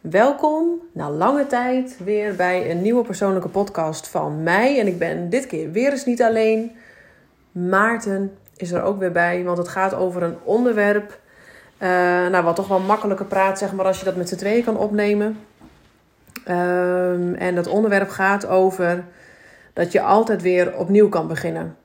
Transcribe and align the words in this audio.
Welkom 0.00 0.80
na 0.92 1.10
lange 1.10 1.46
tijd 1.46 1.96
weer 2.04 2.34
bij 2.34 2.70
een 2.70 2.82
nieuwe 2.82 3.04
persoonlijke 3.04 3.48
podcast 3.48 4.08
van 4.08 4.42
mij. 4.42 4.80
En 4.80 4.86
ik 4.86 4.98
ben 4.98 5.30
dit 5.30 5.46
keer 5.46 5.70
weer 5.70 5.90
eens 5.90 6.04
niet 6.04 6.22
alleen. 6.22 6.72
Maarten 7.52 8.36
is 8.56 8.72
er 8.72 8.82
ook 8.82 8.98
weer 8.98 9.12
bij, 9.12 9.44
want 9.44 9.58
het 9.58 9.68
gaat 9.68 9.94
over 9.94 10.22
een 10.22 10.36
onderwerp. 10.44 11.18
Uh, 11.78 11.88
nou, 12.28 12.44
wat 12.44 12.56
toch 12.56 12.68
wel 12.68 12.80
makkelijker 12.80 13.26
praat, 13.26 13.58
zeg 13.58 13.72
maar, 13.72 13.86
als 13.86 13.98
je 13.98 14.04
dat 14.04 14.16
met 14.16 14.28
z'n 14.28 14.36
tweeën 14.36 14.64
kan 14.64 14.76
opnemen. 14.76 15.38
Um, 16.48 17.34
en 17.34 17.54
dat 17.54 17.66
onderwerp 17.66 18.08
gaat 18.08 18.46
over 18.46 19.04
dat 19.72 19.92
je 19.92 20.00
altijd 20.00 20.42
weer 20.42 20.76
opnieuw 20.76 21.08
kan 21.08 21.28
beginnen. 21.28 21.76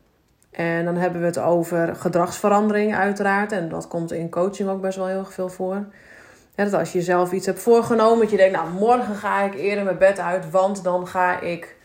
En 0.52 0.86
dan 0.86 0.96
hebben 0.96 1.20
we 1.20 1.28
het 1.28 1.40
over 1.40 1.96
gedragsverandering, 1.96 2.96
uiteraard. 2.96 3.52
En 3.52 3.70
dat 3.70 3.88
komt 3.88 4.12
in 4.12 4.30
coaching 4.30 4.70
ook 4.70 4.82
best 4.82 4.98
wel 4.98 5.08
heel 5.08 5.20
erg 5.20 5.34
veel 5.34 5.50
voor. 5.50 5.86
Dat 6.56 6.74
als 6.74 6.92
je 6.92 7.02
zelf 7.02 7.32
iets 7.32 7.46
hebt 7.46 7.60
voorgenomen, 7.60 8.20
dat 8.20 8.32
je 8.32 8.38
denkt, 8.38 8.56
nou, 8.56 8.70
morgen 8.70 9.16
ga 9.16 9.42
ik 9.42 9.54
eerder 9.54 9.84
mijn 9.84 9.98
bed 9.98 10.20
uit, 10.20 10.52
want 10.52 10.84
dan 10.84 11.08
ga 11.08 11.40
ik 11.40 11.76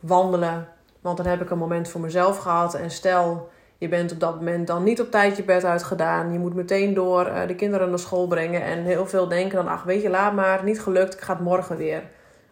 wandelen. 0.00 0.68
Want 1.00 1.16
dan 1.16 1.26
heb 1.26 1.42
ik 1.42 1.50
een 1.50 1.58
moment 1.58 1.88
voor 1.88 2.00
mezelf 2.00 2.38
gehad. 2.38 2.74
En 2.74 2.90
stel, 2.90 3.48
je 3.78 3.88
bent 3.88 4.12
op 4.12 4.20
dat 4.20 4.34
moment 4.34 4.66
dan 4.66 4.82
niet 4.82 5.00
op 5.00 5.10
tijd 5.10 5.36
je 5.36 5.42
bed 5.42 5.64
uitgedaan. 5.64 6.32
Je 6.32 6.38
moet 6.38 6.54
meteen 6.54 6.94
door 6.94 7.26
uh, 7.26 7.46
de 7.46 7.54
kinderen 7.54 7.88
naar 7.88 7.98
school 7.98 8.26
brengen. 8.26 8.62
En 8.62 8.84
heel 8.84 9.06
veel 9.06 9.28
denken 9.28 9.56
dan, 9.56 9.68
ach, 9.68 9.82
weet 9.82 10.02
je, 10.02 10.10
laat 10.10 10.34
maar, 10.34 10.64
niet 10.64 10.80
gelukt, 10.80 11.14
ik 11.14 11.20
ga 11.20 11.32
het 11.32 11.42
morgen 11.42 11.76
weer 11.76 12.02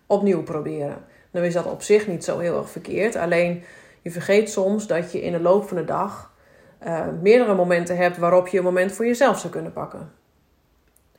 opnieuw 0.07 0.43
proberen. 0.43 1.05
Dan 1.31 1.43
is 1.43 1.55
dat 1.55 1.67
op 1.67 1.83
zich 1.83 2.07
niet 2.07 2.25
zo 2.25 2.39
heel 2.39 2.59
erg 2.59 2.71
verkeerd. 2.71 3.17
Alleen 3.17 3.65
je 4.03 4.11
vergeet 4.11 4.51
soms 4.51 4.87
dat 4.87 5.13
je 5.13 5.23
in 5.23 5.33
de 5.33 5.41
loop 5.41 5.69
van 5.69 5.77
de 5.77 5.85
dag 5.85 6.35
uh, 6.87 7.01
meerdere 7.23 7.55
momenten 7.55 7.97
hebt 7.97 8.17
waarop 8.17 8.49
je 8.49 8.59
een 8.59 8.65
moment 8.65 8.93
voor 8.93 9.07
jezelf 9.07 9.39
zou 9.39 9.53
kunnen 9.53 9.73
pakken. 9.73 10.13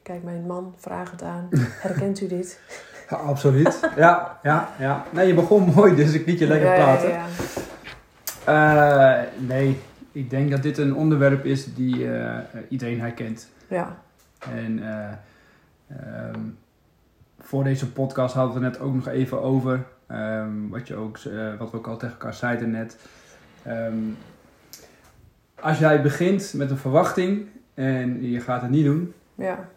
Kijk, 0.08 0.24
mijn 0.24 0.46
man 0.46 0.74
vraagt 0.78 1.12
het 1.12 1.22
aan. 1.22 1.48
Herkent 1.86 2.22
u 2.22 2.28
dit? 2.28 2.60
Ja, 3.10 3.16
absoluut. 3.16 3.90
Ja, 3.96 4.40
ja, 4.44 4.70
ja. 4.80 5.06
Nee, 5.12 5.28
je 5.28 5.34
begon 5.34 5.70
mooi, 5.76 5.96
dus 5.96 6.14
ik 6.14 6.26
liet 6.26 6.40
je 6.40 6.48
lekker 6.48 6.74
praten. 6.74 7.10
Ja. 7.10 7.26
Uh, 9.20 9.28
nee, 9.48 9.80
ik 10.12 10.30
denk 10.30 10.52
dat 10.52 10.64
dit 10.64 10.78
een 10.78 10.96
onderwerp 10.96 11.46
is 11.46 11.74
die 11.74 11.96
uh, 11.96 12.38
iedereen 12.70 13.00
herkent. 13.00 13.50
Ja. 13.68 13.98
En 14.40 14.84
um, 16.36 16.58
voor 17.40 17.64
deze 17.64 17.92
podcast 17.92 18.36
hadden 18.36 18.60
we 18.60 18.66
het 18.66 18.74
net 18.74 18.82
ook 18.82 18.94
nog 18.94 19.08
even 19.08 19.42
over. 19.42 19.86
Um, 20.12 20.70
wat, 20.70 20.88
je 20.88 20.96
ook, 20.96 21.18
wat 21.58 21.72
we 21.72 21.78
ook 21.78 21.88
al 21.88 21.98
tegen 21.98 22.16
elkaar 22.16 22.34
zeiden 22.34 22.72
net. 22.72 22.98
Um, 23.68 24.18
als 25.60 25.80
jij 25.80 26.02
begint 26.02 26.54
met 26.54 26.72
een 26.72 26.78
verwachting 26.78 27.48
en 27.74 28.30
je 28.32 28.40
gaat 28.40 28.62
het 28.62 28.72
niet 28.72 28.86
doen, 28.86 29.14
ja. 29.36 29.68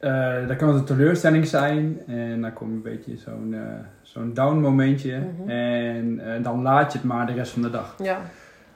Uh, 0.00 0.46
dan 0.46 0.56
kan 0.56 0.68
het 0.68 0.78
een 0.78 0.84
teleurstelling 0.84 1.46
zijn 1.46 2.00
en 2.06 2.40
dan 2.40 2.52
komt 2.52 2.70
een 2.70 2.82
beetje 2.82 3.16
zo'n 3.16 3.52
uh, 3.52 3.60
zo'n 4.02 4.34
down 4.34 4.56
momentje 4.56 5.16
mm 5.16 5.34
-hmm. 5.36 5.48
en 5.48 6.42
dan 6.42 6.62
laat 6.62 6.92
je 6.92 6.98
het 6.98 7.06
maar 7.06 7.26
de 7.26 7.32
rest 7.32 7.52
van 7.52 7.62
de 7.62 7.70
dag. 7.70 7.94
Ja. 8.02 8.20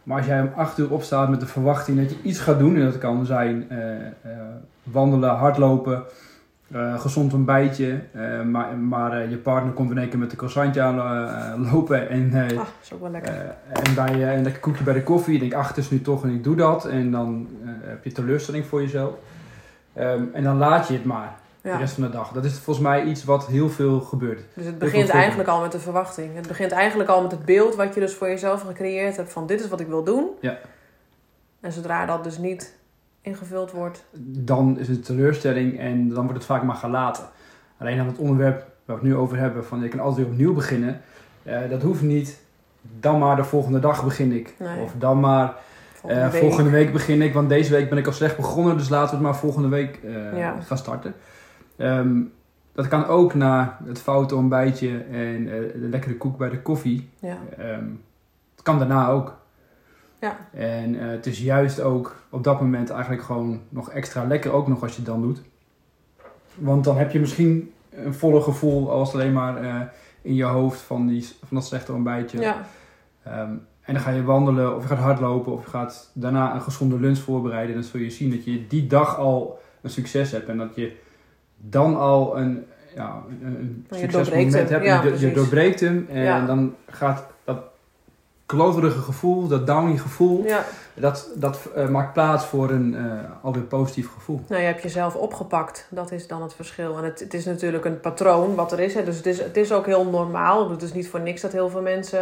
Maar 0.02 0.16
als 0.16 0.26
jij 0.26 0.40
om 0.40 0.50
8 0.56 0.78
uur 0.78 0.90
opstaat 0.90 1.28
met 1.28 1.40
de 1.40 1.46
verwachting 1.46 2.00
dat 2.00 2.10
je 2.10 2.16
iets 2.22 2.38
gaat 2.38 2.58
doen, 2.58 2.76
en 2.76 2.84
dat 2.84 2.98
kan 2.98 3.26
zijn 3.26 3.68
wandelen, 4.82 5.30
hardlopen, 5.30 6.02
gezond 6.96 7.34
ontbijtje, 7.34 8.00
maar, 8.50 8.76
maar 8.76 9.28
je 9.28 9.36
partner 9.36 9.72
komt 9.72 9.90
in 9.90 9.98
één 9.98 10.08
keer 10.08 10.18
met 10.18 10.30
een 10.30 10.36
croissantje 10.36 10.82
aan 10.82 11.66
lopen 11.72 12.08
en, 12.08 12.32
ah, 12.34 12.66
is 12.82 12.92
ook 12.92 13.00
wel 13.00 13.10
lekker. 13.10 13.32
en, 13.68 13.94
bij, 13.94 14.36
en 14.36 14.46
een 14.46 14.60
koekje 14.60 14.84
bij 14.84 14.94
de 14.94 15.02
koffie. 15.02 15.32
Je 15.32 15.38
denkt, 15.38 15.54
ach, 15.54 15.68
het 15.68 15.76
is 15.76 15.90
nu 15.90 16.00
toch 16.00 16.24
en 16.24 16.30
ik 16.30 16.44
doe 16.44 16.56
dat. 16.56 16.84
En 16.84 17.10
dan 17.10 17.48
heb 17.82 18.04
je 18.04 18.12
teleurstelling 18.12 18.66
voor 18.66 18.80
jezelf. 18.80 19.14
Um, 19.98 20.30
en 20.32 20.42
dan 20.42 20.56
laat 20.56 20.88
je 20.88 20.94
het 20.94 21.04
maar 21.04 21.34
ja. 21.62 21.72
de 21.72 21.78
rest 21.78 21.94
van 21.94 22.02
de 22.02 22.10
dag. 22.10 22.32
Dat 22.32 22.44
is 22.44 22.58
volgens 22.58 22.86
mij 22.86 23.04
iets 23.04 23.24
wat 23.24 23.46
heel 23.46 23.68
veel 23.68 24.00
gebeurt. 24.00 24.42
Dus 24.54 24.66
het 24.66 24.78
begint 24.78 25.08
eigenlijk 25.08 25.48
al 25.48 25.60
met 25.60 25.72
de 25.72 25.80
verwachting. 25.80 26.34
Het 26.34 26.48
begint 26.48 26.72
eigenlijk 26.72 27.10
al 27.10 27.22
met 27.22 27.30
het 27.30 27.44
beeld 27.44 27.74
wat 27.74 27.94
je 27.94 28.00
dus 28.00 28.14
voor 28.14 28.28
jezelf 28.28 28.62
gecreëerd 28.62 29.16
hebt 29.16 29.32
van 29.32 29.46
dit 29.46 29.60
is 29.60 29.68
wat 29.68 29.80
ik 29.80 29.86
wil 29.86 30.04
doen. 30.04 30.28
Ja. 30.40 30.58
En 31.60 31.72
zodra 31.72 32.06
dat 32.06 32.24
dus 32.24 32.38
niet 32.38 32.76
ingevuld 33.20 33.70
wordt. 33.70 34.04
Dan 34.20 34.78
is 34.78 34.88
het 34.88 35.04
teleurstelling 35.04 35.78
en 35.78 36.08
dan 36.08 36.22
wordt 36.22 36.34
het 36.34 36.44
vaak 36.44 36.62
maar 36.62 36.76
gelaten. 36.76 37.24
Alleen 37.78 38.00
aan 38.00 38.06
het 38.06 38.18
onderwerp 38.18 38.56
waar 38.56 38.66
we 38.84 38.92
het 38.92 39.02
nu 39.02 39.16
over 39.16 39.36
hebben, 39.36 39.64
van 39.64 39.80
je 39.80 39.88
kan 39.88 40.00
altijd 40.00 40.16
weer 40.16 40.32
opnieuw 40.32 40.54
beginnen. 40.54 41.00
Uh, 41.42 41.58
dat 41.70 41.82
hoeft 41.82 42.02
niet. 42.02 42.42
Dan 43.00 43.18
maar 43.18 43.36
de 43.36 43.44
volgende 43.44 43.78
dag 43.78 44.04
begin 44.04 44.32
ik. 44.32 44.54
Nee. 44.58 44.82
Of 44.82 44.92
dan 44.98 45.20
maar 45.20 45.54
volgende, 46.04 46.26
uh, 46.26 46.32
week. 46.32 46.40
volgende, 46.40 46.70
week. 46.70 46.92
begin 46.92 47.22
ik. 47.22 47.32
Want 47.32 47.48
deze 47.48 47.72
week 47.72 47.88
ben 47.88 47.98
ik 47.98 48.06
al 48.06 48.12
slecht 48.12 48.36
begonnen, 48.36 48.76
dus 48.76 48.88
laten 48.88 49.08
we 49.08 49.14
het 49.14 49.24
maar 49.24 49.36
volgende 49.36 49.68
week 49.68 50.00
uh, 50.04 50.38
ja. 50.38 50.60
gaan 50.60 50.78
starten. 50.78 51.14
Um, 51.76 52.32
dat 52.72 52.88
kan 52.88 53.06
ook 53.06 53.34
na 53.34 53.78
het 53.84 53.98
foute 54.00 54.34
ontbijtje 54.34 54.98
en 54.98 55.44
de 55.44 55.88
lekkere 55.90 56.16
koek 56.16 56.38
bij 56.38 56.48
de 56.48 56.62
koffie. 56.62 57.10
Ja. 57.18 57.38
Um, 57.58 58.02
het 58.54 58.62
kan 58.64 58.78
daarna 58.78 59.08
ook. 59.08 59.36
Ja. 60.20 60.36
En 60.52 60.94
het 60.94 61.26
is 61.26 61.38
juist 61.38 61.80
ook 61.80 62.16
op 62.30 62.44
dat 62.44 62.60
moment 62.60 62.90
eigenlijk 62.90 63.22
gewoon 63.22 63.60
nog 63.68 63.90
extra 63.90 64.24
lekker, 64.24 64.52
ook 64.52 64.68
nog 64.68 64.82
als 64.82 64.90
je 64.90 64.96
het 64.96 65.06
dan 65.06 65.22
doet. 65.22 65.42
Want 66.54 66.84
dan 66.84 66.96
heb 66.96 67.10
je 67.10 67.20
misschien 67.20 67.72
een 67.90 68.14
volle 68.14 68.40
gevoel 68.40 68.90
als 68.90 69.14
alleen 69.14 69.32
maar 69.32 69.92
in 70.22 70.34
je 70.34 70.44
hoofd 70.44 70.80
van, 70.80 71.06
die, 71.06 71.28
van 71.38 71.56
dat 71.56 71.66
slechte 71.66 71.92
ontbijtje. 71.92 72.40
Ja. 72.40 72.56
Um, 73.28 73.66
en 73.84 73.94
dan 73.94 74.02
ga 74.02 74.10
je 74.10 74.22
wandelen 74.22 74.76
of 74.76 74.82
je 74.82 74.88
gaat 74.88 74.98
hardlopen 74.98 75.52
of 75.52 75.64
je 75.64 75.70
gaat 75.70 76.10
daarna 76.12 76.54
een 76.54 76.60
gezonde 76.60 77.00
lunch 77.00 77.18
voorbereiden. 77.18 77.74
En 77.74 77.80
dan 77.80 77.90
zul 77.90 78.00
je 78.00 78.10
zien 78.10 78.30
dat 78.30 78.44
je 78.44 78.66
die 78.66 78.86
dag 78.86 79.18
al 79.18 79.58
een 79.80 79.90
succes 79.90 80.30
hebt. 80.30 80.48
En 80.48 80.58
dat 80.58 80.74
je 80.74 80.96
dan 81.56 81.96
al 81.96 82.38
een, 82.38 82.66
ja, 82.94 83.22
een 83.42 83.86
succesmoment 83.90 84.52
hebt. 84.52 84.84
Ja, 84.84 85.02
je, 85.02 85.18
je, 85.18 85.32
doorbreekt 85.32 85.80
hem 85.80 86.06
en 86.10 86.22
ja. 86.22 86.46
dan 86.46 86.74
gaat 86.86 87.26
dat 87.44 87.58
kloverige 88.46 88.98
gevoel, 88.98 89.48
dat 89.48 89.66
downy 89.66 89.96
gevoel, 89.96 90.44
ja. 90.44 90.64
dat, 90.94 91.30
dat 91.34 91.58
uh, 91.76 91.88
maakt 91.88 92.12
plaats 92.12 92.44
voor 92.44 92.70
een 92.70 92.94
uh, 92.94 93.12
alweer 93.42 93.62
positief 93.62 94.12
gevoel. 94.12 94.40
Nou, 94.48 94.60
je 94.60 94.66
hebt 94.66 94.82
jezelf 94.82 95.14
opgepakt. 95.14 95.86
Dat 95.90 96.12
is 96.12 96.26
dan 96.26 96.42
het 96.42 96.54
verschil. 96.54 96.98
En 96.98 97.04
het, 97.04 97.20
het 97.20 97.34
is 97.34 97.44
natuurlijk 97.44 97.84
een 97.84 98.00
patroon 98.00 98.54
wat 98.54 98.72
er 98.72 98.80
is. 98.80 98.94
Hè. 98.94 99.04
Dus 99.04 99.16
het 99.16 99.26
is, 99.26 99.38
het 99.38 99.56
is 99.56 99.72
ook 99.72 99.86
heel 99.86 100.04
normaal. 100.04 100.70
Het 100.70 100.82
is 100.82 100.92
niet 100.92 101.08
voor 101.08 101.20
niks 101.20 101.40
dat 101.40 101.52
heel 101.52 101.68
veel 101.68 101.82
mensen 101.82 102.20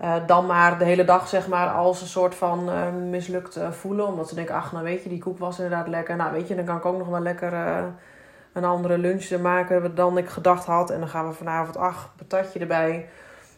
uh, 0.00 0.14
dan 0.26 0.46
maar 0.46 0.78
de 0.78 0.84
hele 0.84 1.04
dag 1.04 1.28
zeg 1.28 1.48
maar 1.48 1.68
als 1.68 2.00
een 2.00 2.06
soort 2.06 2.34
van 2.34 2.70
mislukt 3.10 3.58
voelen. 3.70 4.06
Omdat 4.06 4.28
ze 4.28 4.34
denken, 4.34 4.54
ach 4.54 4.72
nou 4.72 4.84
weet 4.84 5.02
je, 5.02 5.08
die 5.08 5.22
koek 5.22 5.38
was 5.38 5.58
inderdaad 5.58 5.88
lekker. 5.88 6.16
Nou 6.16 6.32
weet 6.32 6.48
je, 6.48 6.54
dan 6.54 6.64
kan 6.64 6.76
ik 6.76 6.84
ook 6.84 6.98
nog 6.98 7.08
wel 7.08 7.20
lekker 7.20 7.52
een 8.52 8.64
andere 8.64 8.98
lunch 8.98 9.30
maken 9.40 9.94
dan 9.94 10.18
ik 10.18 10.28
gedacht 10.28 10.64
had. 10.64 10.90
En 10.90 10.98
dan 10.98 11.08
gaan 11.08 11.28
we 11.28 11.34
vanavond, 11.34 11.76
ach, 11.76 12.12
patatje 12.16 12.58
erbij 12.58 13.06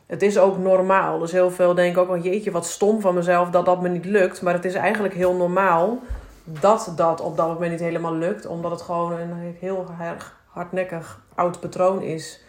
het 0.09 0.23
is 0.23 0.39
ook 0.39 0.59
normaal. 0.59 1.19
Dus 1.19 1.33
heel 1.33 1.51
veel 1.51 1.75
denken 1.75 2.03
ook, 2.03 2.09
oh 2.09 2.25
jeetje, 2.25 2.51
wat 2.51 2.67
stom 2.67 3.01
van 3.01 3.15
mezelf 3.15 3.51
dat 3.51 3.65
dat 3.65 3.81
me 3.81 3.89
niet 3.89 4.05
lukt. 4.05 4.43
Maar 4.43 4.55
het 4.55 4.65
is 4.65 4.75
eigenlijk 4.75 5.15
heel 5.15 5.35
normaal 5.35 5.99
dat 6.45 6.93
dat 6.97 7.21
op 7.21 7.37
dat 7.37 7.49
moment 7.49 7.71
niet 7.71 7.81
helemaal 7.81 8.15
lukt. 8.15 8.47
Omdat 8.47 8.71
het 8.71 8.83
gewoon 8.83 9.13
een 9.13 9.57
heel 9.61 9.87
erg 10.01 10.37
hardnekkig 10.47 11.21
oud 11.35 11.61
patroon 11.61 12.03
is 12.03 12.43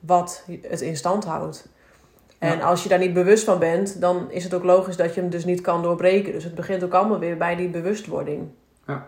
wat 0.00 0.44
het 0.62 0.80
in 0.80 0.96
stand 0.96 1.24
houdt. 1.24 1.68
En 2.38 2.62
als 2.62 2.82
je 2.82 2.88
daar 2.88 2.98
niet 2.98 3.12
bewust 3.12 3.44
van 3.44 3.58
bent, 3.58 4.00
dan 4.00 4.30
is 4.30 4.44
het 4.44 4.54
ook 4.54 4.64
logisch 4.64 4.96
dat 4.96 5.14
je 5.14 5.20
hem 5.20 5.30
dus 5.30 5.44
niet 5.44 5.60
kan 5.60 5.82
doorbreken. 5.82 6.32
Dus 6.32 6.44
het 6.44 6.54
begint 6.54 6.84
ook 6.84 6.92
allemaal 6.92 7.18
weer 7.18 7.36
bij 7.36 7.56
die 7.56 7.68
bewustwording. 7.68 8.48
Ja, 8.86 9.06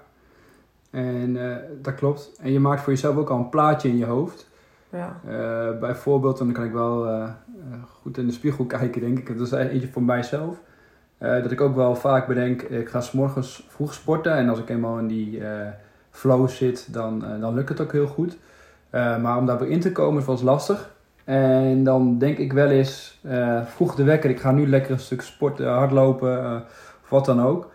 en 0.90 1.36
uh, 1.36 1.56
dat 1.82 1.94
klopt. 1.94 2.32
En 2.40 2.52
je 2.52 2.60
maakt 2.60 2.80
voor 2.82 2.92
jezelf 2.92 3.16
ook 3.16 3.30
al 3.30 3.38
een 3.38 3.48
plaatje 3.48 3.88
in 3.88 3.96
je 3.96 4.04
hoofd. 4.04 4.48
Ja. 4.90 5.20
Uh, 5.28 5.78
bijvoorbeeld, 5.78 6.40
en 6.40 6.44
dan 6.44 6.54
kan 6.54 6.64
ik 6.64 6.72
wel 6.72 7.06
uh, 7.06 7.28
goed 8.00 8.18
in 8.18 8.26
de 8.26 8.32
spiegel 8.32 8.64
kijken, 8.76 9.00
denk 9.00 9.18
ik. 9.18 9.38
Dat 9.38 9.46
is 9.46 9.52
eentje 9.52 9.88
voor 9.88 10.02
mijzelf. 10.02 10.56
Dat 11.18 11.50
ik 11.50 11.60
ook 11.60 11.76
wel 11.76 11.94
vaak 11.96 12.26
bedenk, 12.26 12.62
ik 12.62 12.88
ga 12.88 13.00
s 13.00 13.12
morgens 13.12 13.66
vroeg 13.68 13.94
sporten. 13.94 14.32
En 14.32 14.48
als 14.48 14.58
ik 14.58 14.68
eenmaal 14.68 14.98
in 14.98 15.06
die 15.06 15.42
flow 16.10 16.48
zit, 16.48 16.92
dan, 16.92 17.24
dan 17.40 17.54
lukt 17.54 17.68
het 17.68 17.80
ook 17.80 17.92
heel 17.92 18.06
goed. 18.06 18.38
maar 18.90 19.36
om 19.36 19.46
daar 19.46 19.58
weer 19.58 19.68
in 19.68 19.80
te 19.80 19.92
komen 19.92 20.20
is 20.20 20.26
wel 20.26 20.34
eens 20.34 20.44
lastig. 20.44 20.90
En 21.30 21.84
dan 21.84 22.18
denk 22.18 22.38
ik 22.38 22.52
wel 22.52 22.68
eens, 22.68 23.20
vroeg 23.64 23.94
de 23.94 24.02
wekker, 24.04 24.30
ik 24.30 24.40
ga 24.40 24.50
nu 24.50 24.68
lekker 24.68 24.90
een 24.90 24.98
stuk 24.98 25.22
sporten, 25.22 25.68
hardlopen, 25.68 26.62
of 27.02 27.08
wat 27.08 27.24
dan 27.24 27.42
ook. 27.42 27.70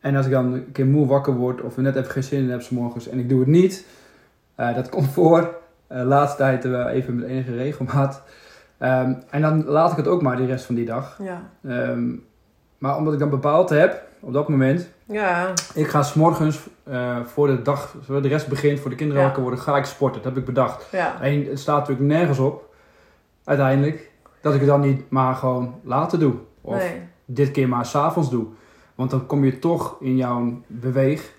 en 0.00 0.16
als 0.16 0.26
ik 0.26 0.32
dan 0.32 0.52
een 0.52 0.72
keer 0.72 0.86
moe 0.86 1.06
wakker 1.06 1.34
word, 1.34 1.60
of 1.60 1.76
net 1.76 1.96
even 1.96 2.10
geen 2.10 2.22
zin 2.22 2.42
in 2.42 2.50
heb 2.50 2.62
s 2.62 2.70
morgens 2.70 3.08
en 3.08 3.18
ik 3.18 3.28
doe 3.28 3.38
het 3.38 3.48
niet 3.48 3.86
dat 4.56 4.88
komt 4.94 5.08
voor. 5.08 5.54
Laatste 5.88 6.36
tijd 6.36 6.64
even 6.64 7.16
met 7.16 7.24
enige 7.24 7.56
regelmaat. 7.56 8.22
Um, 8.80 9.22
en 9.30 9.40
dan 9.40 9.64
laat 9.64 9.90
ik 9.90 9.96
het 9.96 10.06
ook 10.06 10.22
maar 10.22 10.36
de 10.36 10.46
rest 10.46 10.64
van 10.64 10.74
die 10.74 10.84
dag. 10.84 11.18
Ja. 11.22 11.42
Um, 11.90 12.24
maar 12.78 12.96
omdat 12.96 13.12
ik 13.12 13.18
dan 13.18 13.30
bepaald 13.30 13.70
heb, 13.70 14.02
op 14.20 14.32
dat 14.32 14.48
moment... 14.48 14.90
Ja. 15.08 15.52
Ik 15.74 15.88
ga 15.88 16.02
s'morgens, 16.02 16.58
voor 17.24 17.46
de 17.46 17.62
dag, 17.62 17.94
voor 18.00 18.22
de 18.22 18.28
rest 18.28 18.48
begint, 18.48 18.80
voor 18.80 18.90
de 18.90 18.96
kinderen 18.96 19.22
wakker 19.22 19.42
worden, 19.42 19.60
ga 19.60 19.76
ik 19.76 19.84
sporten. 19.84 20.22
Dat 20.22 20.30
heb 20.30 20.40
ik 20.40 20.46
bedacht. 20.46 20.90
En 21.20 21.46
het 21.46 21.58
staat 21.58 21.78
natuurlijk 21.78 22.08
nergens 22.08 22.38
op, 22.38 22.74
uiteindelijk, 23.44 24.10
dat 24.40 24.54
ik 24.54 24.60
het 24.60 24.68
dan 24.68 24.80
niet 24.80 25.10
maar 25.10 25.34
gewoon 25.34 25.74
later 25.82 26.18
doe. 26.18 26.34
Of 26.60 26.76
nee. 26.76 27.00
dit 27.24 27.50
keer 27.50 27.68
maar 27.68 27.86
s'avonds 27.86 28.30
doe. 28.30 28.46
Want 28.94 29.10
dan 29.10 29.26
kom 29.26 29.44
je 29.44 29.58
toch 29.58 29.96
in 30.00 30.16
jouw 30.16 30.60
beweeg 30.66 31.32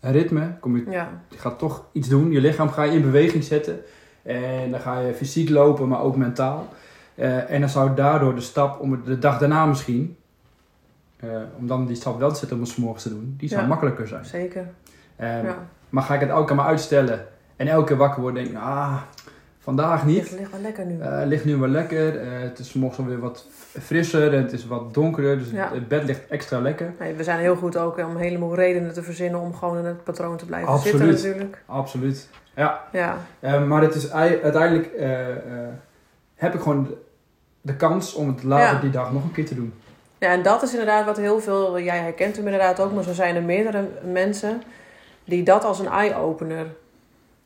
ritme. 0.00 0.56
Kom 0.60 0.76
je, 0.76 0.90
Ja, 0.90 1.22
je 1.28 1.38
gaat 1.38 1.58
toch 1.58 1.84
iets 1.92 2.08
doen. 2.08 2.30
Je 2.30 2.40
lichaam 2.40 2.68
ga 2.68 2.82
je 2.82 2.92
in 2.92 3.02
beweging 3.02 3.44
zetten. 3.44 3.80
En 4.22 4.70
dan 4.70 4.80
ga 4.80 5.00
je 5.00 5.14
fysiek 5.14 5.48
lopen, 5.48 5.88
maar 5.88 6.00
ook 6.00 6.16
mentaal. 6.16 6.68
Eh, 7.14 7.50
en 7.50 7.60
dan 7.60 7.68
zou 7.68 7.94
daardoor 7.94 8.34
de 8.34 8.40
stap 8.40 8.80
om 8.80 9.04
de 9.04 9.18
dag 9.18 9.38
daarna 9.38 9.66
misschien, 9.66 10.16
eh, 11.22 11.28
om 11.58 11.66
dan 11.66 11.86
die 11.86 11.96
stap 11.96 12.18
wel 12.18 12.28
te 12.32 12.38
zetten 12.38 12.56
om 12.56 12.62
het 12.62 12.72
's 12.72 12.76
morgens 12.76 13.02
te 13.02 13.08
doen, 13.08 13.34
die 13.38 13.48
zou 13.48 13.60
Ja. 13.62 13.66
makkelijker 13.68 14.08
zijn. 14.08 14.24
zeker. 14.24 14.66
Ehm, 15.16 15.44
ja. 15.46 15.56
Maar 15.88 16.02
ga 16.02 16.14
ik 16.14 16.20
het 16.20 16.28
elke 16.28 16.46
keer 16.46 16.56
maar 16.56 16.66
uitstellen 16.66 17.26
en 17.56 17.66
elke 17.68 17.86
keer 17.86 17.96
wakker 17.96 18.20
worden 18.22 18.38
en 18.42 18.48
denk 18.48 18.58
ik, 18.58 18.64
ah, 18.64 18.96
vandaag 19.58 19.98
Het 20.00 20.08
niet. 20.10 20.30
ligt 20.38 20.50
wel 20.50 20.60
lekker 20.60 20.86
nu. 20.86 21.02
Het 21.02 21.28
ligt 21.28 21.44
nu 21.44 21.56
wel 21.56 21.68
lekker. 21.68 22.16
Eh, 22.20 22.40
het 22.40 22.58
is 22.58 22.72
morgens 22.72 22.98
alweer 23.00 23.18
wat 23.18 23.46
frisser 23.80 24.34
en 24.34 24.42
het 24.42 24.52
is 24.52 24.66
wat 24.66 24.94
donkerder. 24.94 25.38
Dus 25.38 25.50
Ja. 25.50 25.70
het 25.72 25.88
bed 25.88 26.04
ligt 26.04 26.26
extra 26.28 26.58
lekker. 26.60 26.92
Nee, 26.98 27.14
we 27.14 27.24
zijn 27.24 27.38
heel 27.38 27.56
goed 27.56 27.76
ook 27.76 27.96
om 27.98 28.10
een 28.10 28.16
heleboel 28.16 28.54
redenen 28.54 28.92
te 28.92 29.02
verzinnen 29.02 29.40
om 29.40 29.54
gewoon 29.54 29.78
in 29.78 29.84
het 29.84 30.04
patroon 30.04 30.36
te 30.36 30.46
blijven 30.46 30.68
Absoluut. 30.68 31.00
zitten 31.18 31.30
natuurlijk. 31.30 31.62
Absoluut. 31.66 32.28
Ja, 32.56 32.80
Ja, 33.40 33.58
maar 33.58 33.82
het 33.82 33.94
is 33.94 34.08
ei- 34.08 34.40
uiteindelijk 34.42 34.90
heb 36.34 36.54
ik 36.54 36.60
gewoon 36.60 36.88
de, 37.60 37.74
kans 37.76 38.14
om 38.14 38.28
het 38.28 38.42
later 38.42 38.80
die 38.80 38.90
dag 38.90 39.12
nog 39.12 39.24
een 39.24 39.32
keer 39.32 39.46
te 39.46 39.54
doen. 39.54 39.72
Ja, 40.22 40.28
en 40.28 40.42
dat 40.42 40.62
is 40.62 40.70
inderdaad 40.70 41.04
wat 41.04 41.16
heel 41.16 41.40
veel, 41.40 41.80
jij 41.80 41.98
herkent 41.98 42.36
hem 42.36 42.44
inderdaad 42.44 42.80
ook, 42.80 42.92
maar 42.92 43.02
zo 43.02 43.12
zijn 43.12 43.36
er 43.36 43.42
meerdere 43.42 43.88
mensen 44.02 44.62
die 45.24 45.42
dat 45.42 45.64
als 45.64 45.78
een 45.78 45.88
eye-opener 45.88 46.66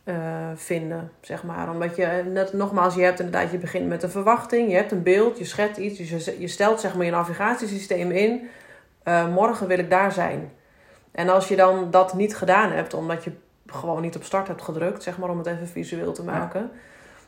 eh, 0.05 0.17
vinden, 0.55 1.12
zeg 1.20 1.44
maar. 1.44 1.70
Omdat 1.70 1.96
je, 1.96 2.23
net 2.32 2.52
nogmaals, 2.52 2.94
je 2.94 3.02
hebt 3.02 3.20
inderdaad, 3.20 3.50
je 3.50 3.58
begint 3.58 3.88
met 3.88 4.02
een 4.02 4.11
verwachting, 4.11 4.70
je 4.70 4.76
hebt 4.76 4.93
een 4.93 5.02
beeld, 5.02 5.38
je 5.38 5.44
schetst 5.44 5.78
iets, 5.78 5.99
je, 5.99 6.37
je 6.38 6.49
stelt 6.49 6.81
zeg 6.81 6.94
maar 6.94 7.05
je 7.05 7.11
navigatiesysteem 7.11 8.11
in, 8.11 8.49
eh, 9.02 9.29
morgen 9.29 9.67
wil 9.67 9.79
ik 9.79 9.90
daar 9.90 10.12
zijn. 10.12 10.52
En 11.12 11.29
als 11.29 11.49
je 11.49 11.56
dan 11.56 11.90
dat 11.90 12.14
niet 12.14 12.37
gedaan 12.37 12.70
hebt, 12.72 12.94
omdat 12.94 13.25
je 13.25 13.32
gewoon 13.67 14.02
niet 14.02 14.17
op 14.17 14.25
start 14.25 14.49
hebt 14.49 14.62
gedrukt, 14.62 15.02
zeg 15.02 15.19
maar 15.19 15.31
om 15.31 15.38
het 15.38 15.46
even 15.46 15.69
visueel 15.69 16.12
te 16.12 16.25
maken, 16.25 16.70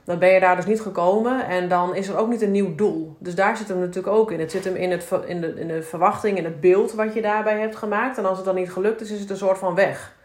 dan 0.09 0.19
ben 0.19 0.29
je 0.29 0.41
daar 0.41 0.57
dus 0.57 0.67
niet 0.67 0.81
gekomen 0.81 1.47
en 1.47 1.69
dan 1.69 1.95
is 1.95 2.09
er 2.09 2.17
ook 2.17 2.29
niet 2.29 2.43
een 2.43 2.51
nieuw 2.51 2.75
doel. 2.75 3.17
Dus 3.19 3.35
daar 3.35 3.57
zit 3.57 3.69
hem 3.69 3.79
natuurlijk 3.79 4.17
ook 4.17 4.31
in. 4.31 4.41
Het 4.41 4.51
zit 4.51 4.65
hem 4.65 4.75
in, 4.75 4.91
het, 4.91 5.11
in, 5.27 5.41
de, 5.41 5.55
in 5.61 5.69
de 5.69 5.83
verwachting, 5.83 6.39
in 6.39 6.45
het 6.45 6.61
beeld 6.61 6.93
wat 6.93 7.15
je 7.15 7.23
daarbij 7.23 7.61
hebt 7.61 7.77
gemaakt. 7.77 8.19
En 8.19 8.27
als 8.27 8.37
het 8.37 8.47
dan 8.47 8.55
niet 8.55 8.73
gelukt 8.73 9.01
is, 9.01 9.11
is 9.11 9.21
het 9.21 9.31
een 9.31 9.37
soort 9.37 9.59
van 9.59 9.75
weg. 9.75 10.17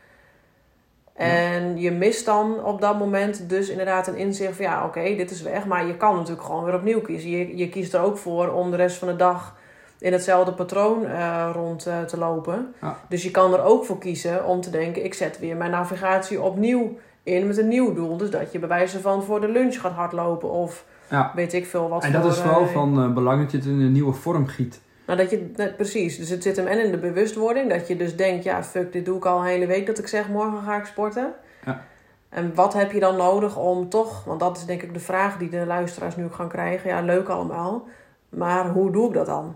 En 1.13 1.77
je 1.77 1.91
mist 1.91 2.25
dan 2.25 2.63
op 2.63 2.81
dat 2.81 2.99
moment 2.99 3.49
dus 3.49 3.69
inderdaad 3.69 4.07
een 4.07 4.15
inzicht 4.15 4.55
van 4.55 4.65
ja, 4.65 4.85
oké, 4.85 5.15
dit 5.15 5.31
is 5.31 5.41
weg. 5.41 5.65
Maar 5.65 5.85
je 5.87 5.97
kan 5.97 6.15
natuurlijk 6.15 6.45
gewoon 6.45 6.63
weer 6.63 6.75
opnieuw 6.75 7.01
kiezen. 7.01 7.29
Je, 7.29 7.57
je 7.57 7.69
kiest 7.69 7.93
er 7.93 8.01
ook 8.01 8.17
voor 8.17 8.53
om 8.53 8.71
de 8.71 8.77
rest 8.77 8.97
van 8.97 9.07
de 9.07 9.15
dag 9.15 9.55
in 9.99 10.13
hetzelfde 10.13 10.53
patroon 10.53 11.05
eh, 11.05 11.49
rond 11.53 11.85
eh, 11.85 12.01
te 12.01 12.17
lopen. 12.17 12.73
Ja. 12.81 12.97
Dus 13.09 13.23
je 13.23 13.31
kan 13.31 13.53
er 13.53 13.63
ook 13.63 13.85
voor 13.85 13.97
kiezen 13.97 14.45
om 14.45 14.61
te 14.61 14.69
denken, 14.69 15.05
ik 15.05 15.13
zet 15.13 15.39
weer 15.39 15.55
mijn 15.55 15.71
navigatie 15.71 16.41
opnieuw 16.41 16.97
in 17.23 17.47
met 17.47 17.57
een 17.57 17.67
nieuw 17.67 17.93
doel. 17.93 18.17
Dus 18.17 18.29
dat 18.29 18.51
je 18.51 18.59
bij 18.59 18.69
wijze 18.69 18.99
van 18.99 19.23
voor 19.23 19.41
de 19.41 19.47
lunch 19.49 19.79
gaat 19.79 19.91
hardlopen 19.91 20.49
of 20.49 20.85
Ja. 21.09 21.31
weet 21.35 21.53
ik 21.53 21.65
veel 21.65 21.89
wat 21.89 22.03
en 22.03 22.11
dat 22.11 22.21
voor, 22.21 22.31
is 22.31 22.37
vooral 22.37 22.61
eh, 22.61 22.67
van 22.71 23.03
eh, 23.03 23.13
belang 23.13 23.41
dat 23.41 23.51
je 23.51 23.57
het 23.57 23.65
in 23.65 23.79
een 23.79 23.91
nieuwe 23.91 24.13
vorm 24.13 24.47
giet. 24.47 24.81
nou, 25.05 25.17
dat 25.19 25.29
je, 25.29 25.51
net 25.55 25.75
precies. 25.75 26.17
Dus 26.17 26.29
het 26.29 26.43
zit 26.43 26.55
hem 26.55 26.67
en 26.67 26.83
in 26.85 26.91
de 26.91 26.97
bewustwording. 26.97 27.69
Dat 27.69 27.87
je 27.87 27.95
dus 27.97 28.15
denkt, 28.15 28.43
ja, 28.43 28.63
fuck, 28.63 28.91
dit 28.91 29.05
doe 29.05 29.17
ik 29.17 29.25
al 29.25 29.39
een 29.39 29.45
hele 29.45 29.65
week 29.65 29.85
dat 29.85 29.97
ik 29.97 30.07
zeg, 30.07 30.29
morgen 30.29 30.63
ga 30.63 30.77
ik 30.77 30.85
sporten. 30.85 31.33
Ja. 31.65 31.83
En 32.29 32.55
wat 32.55 32.73
heb 32.73 32.91
je 32.91 32.99
dan 32.99 33.15
nodig 33.15 33.57
om 33.57 33.89
toch, 33.89 34.23
want 34.23 34.39
dat 34.39 34.57
is 34.57 34.65
denk 34.65 34.81
ik 34.81 34.93
de 34.93 34.99
vraag 34.99 35.37
die 35.37 35.49
de 35.49 35.65
luisteraars 35.65 36.15
nu 36.15 36.23
ook 36.23 36.33
gaan 36.35 36.47
krijgen. 36.49 36.89
Ja, 36.89 37.01
leuk 37.01 37.27
allemaal. 37.27 37.87
Maar 38.29 38.69
hoe 38.69 38.91
doe 38.91 39.07
ik 39.07 39.13
dat 39.13 39.25
dan? 39.25 39.55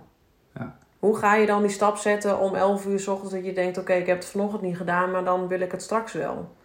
Ja. 0.55 0.75
Hoe 0.99 1.17
ga 1.17 1.35
je 1.35 1.45
dan 1.45 1.61
die 1.61 1.71
stap 1.71 1.97
zetten 1.97 2.39
om 2.39 2.55
11 2.55 2.85
uur 2.85 2.99
's 2.99 3.07
ochtends 3.07 3.33
dat 3.33 3.45
je 3.45 3.53
denkt, 3.53 3.77
oké, 3.77 3.93
ik 3.93 4.05
heb 4.07 4.17
het 4.17 4.25
vanochtend 4.25 4.61
niet 4.61 4.77
gedaan, 4.77 5.11
maar 5.11 5.23
dan 5.23 5.47
wil 5.47 5.59
ik 5.59 5.71
het 5.71 5.81
straks 5.81 6.13
wel. 6.13 6.55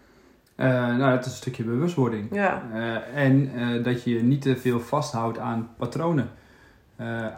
Eh, 0.63 0.97
nou, 0.97 1.11
dat 1.11 1.21
is 1.25 1.31
een 1.31 1.37
stukje 1.37 1.65
bewustwording. 1.65 2.29
Ja, 2.33 2.63
Eh, 2.75 3.23
en 3.25 3.51
eh, 3.57 3.85
dat 3.85 4.03
je 4.05 4.23
niet 4.23 4.43
te 4.43 4.57
veel 4.57 4.81
vasthoudt 4.81 5.39
aan 5.39 5.69
patronen. 5.79 6.31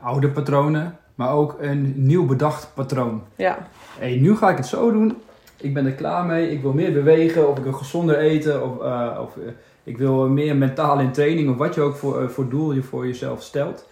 Oude 0.03 0.29
patronen, 0.31 0.97
maar 1.15 1.31
ook 1.33 1.57
een 1.61 1.93
nieuw 1.97 2.27
bedacht 2.27 2.71
patroon. 2.75 3.23
ja, 3.37 3.59
hey, 3.99 4.17
nu 4.17 4.37
ga 4.37 4.51
ik 4.51 4.57
het 4.57 4.67
zo 4.67 4.93
doen. 4.93 5.17
Ik 5.57 5.75
ben 5.75 5.87
er 5.87 5.93
klaar 5.93 6.25
mee. 6.25 6.51
Ik 6.51 6.63
wil 6.63 6.73
meer 6.73 6.93
bewegen. 6.93 7.49
Of 7.51 7.59
ik 7.59 7.63
wil 7.65 7.73
gezonder 7.73 8.19
eten. 8.19 8.63
Of, 8.63 8.77
of 9.19 9.37
ik 9.83 9.99
wil 9.99 10.29
meer 10.29 10.57
mentaal 10.57 10.99
in 11.01 11.13
training. 11.13 11.51
Of 11.51 11.57
wat 11.57 11.75
je 11.75 11.81
ook 11.81 11.97
voor, 11.97 12.31
voor 12.31 12.49
doel 12.49 12.73
je 12.73 12.83
voor 12.83 13.07
jezelf 13.07 13.43
stelt. 13.43 13.89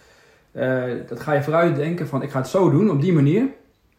Dat 1.08 1.20
ga 1.20 1.32
je 1.32 1.43
vooruit 1.43 1.76
denken 1.76 2.08
van 2.08 2.23
ik 2.23 2.31
ga 2.31 2.38
het 2.38 2.49
zo 2.49 2.70
doen 2.70 2.90
op 2.90 3.00
die 3.00 3.12
manier. 3.12 3.46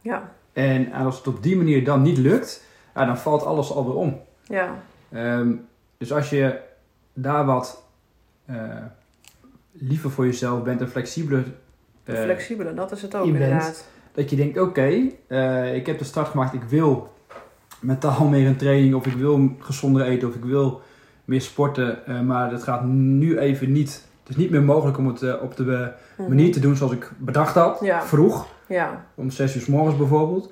ja, 0.02 0.32
En 0.54 0.92
als 0.94 1.18
het 1.18 1.28
op 1.28 1.44
die 1.44 1.58
manier 1.58 1.84
dan 1.86 2.02
niet 2.02 2.18
lukt. 2.18 2.64
ja, 2.96 3.06
dan 3.06 3.18
valt 3.18 3.46
alles 3.46 3.72
alweer 3.72 3.96
om. 3.96 4.20
ja, 4.44 4.76
Ehm, 5.14 5.52
dus 5.98 6.14
als 6.14 6.30
je 6.30 6.60
daar 7.14 7.46
wat 7.46 7.84
eh, 8.46 8.56
liever 9.72 10.12
voor 10.12 10.26
jezelf 10.26 10.64
bent 10.64 10.82
en 10.82 10.90
flexibeler. 10.90 11.44
eh, 12.04 12.16
flexibeler, 12.22 12.76
dat 12.76 12.92
is 12.92 13.02
het 13.02 13.16
ook 13.16 13.24
bent- 13.24 13.36
inderdaad. 13.36 13.88
dat 14.14 14.30
je 14.30 14.36
denkt, 14.36 14.60
oké, 14.60 15.02
eh, 15.28 15.76
ik 15.76 15.86
heb 15.86 15.98
de 15.98 16.04
start 16.04 16.28
gemaakt, 16.28 16.54
ik 16.54 16.64
wil 16.64 17.14
mentaal 17.80 18.26
meer 18.34 18.46
in 18.48 18.56
training, 18.58 18.94
of 18.96 19.06
ik 19.06 19.14
wil 19.14 19.50
gezonder 19.60 20.06
eten, 20.06 20.28
of 20.28 20.36
ik 20.36 20.44
wil 20.46 20.82
meer 21.26 21.42
sporten, 21.42 22.26
maar 22.26 22.50
dat 22.50 22.64
gaat 22.64 22.84
nu 22.84 23.38
even 23.40 23.72
niet. 23.72 24.08
Het 24.20 24.30
is 24.30 24.36
niet 24.36 24.50
meer 24.50 24.64
mogelijk 24.64 24.98
om 24.98 25.08
het 25.08 25.40
op 25.40 25.56
de 25.56 25.92
Mhm. 26.18 26.30
manier 26.30 26.52
te 26.52 26.60
doen 26.60 26.76
zoals 26.76 26.92
ik 26.94 27.12
bedacht 27.18 27.56
had, 27.56 27.80
Ja. 27.82 28.02
vroeg, 28.06 28.48
Ja, 28.68 29.06
om 29.16 29.30
6 29.30 29.56
uur 29.56 29.62
s 29.62 29.66
morgens 29.68 29.98
bijvoorbeeld. 29.98 30.52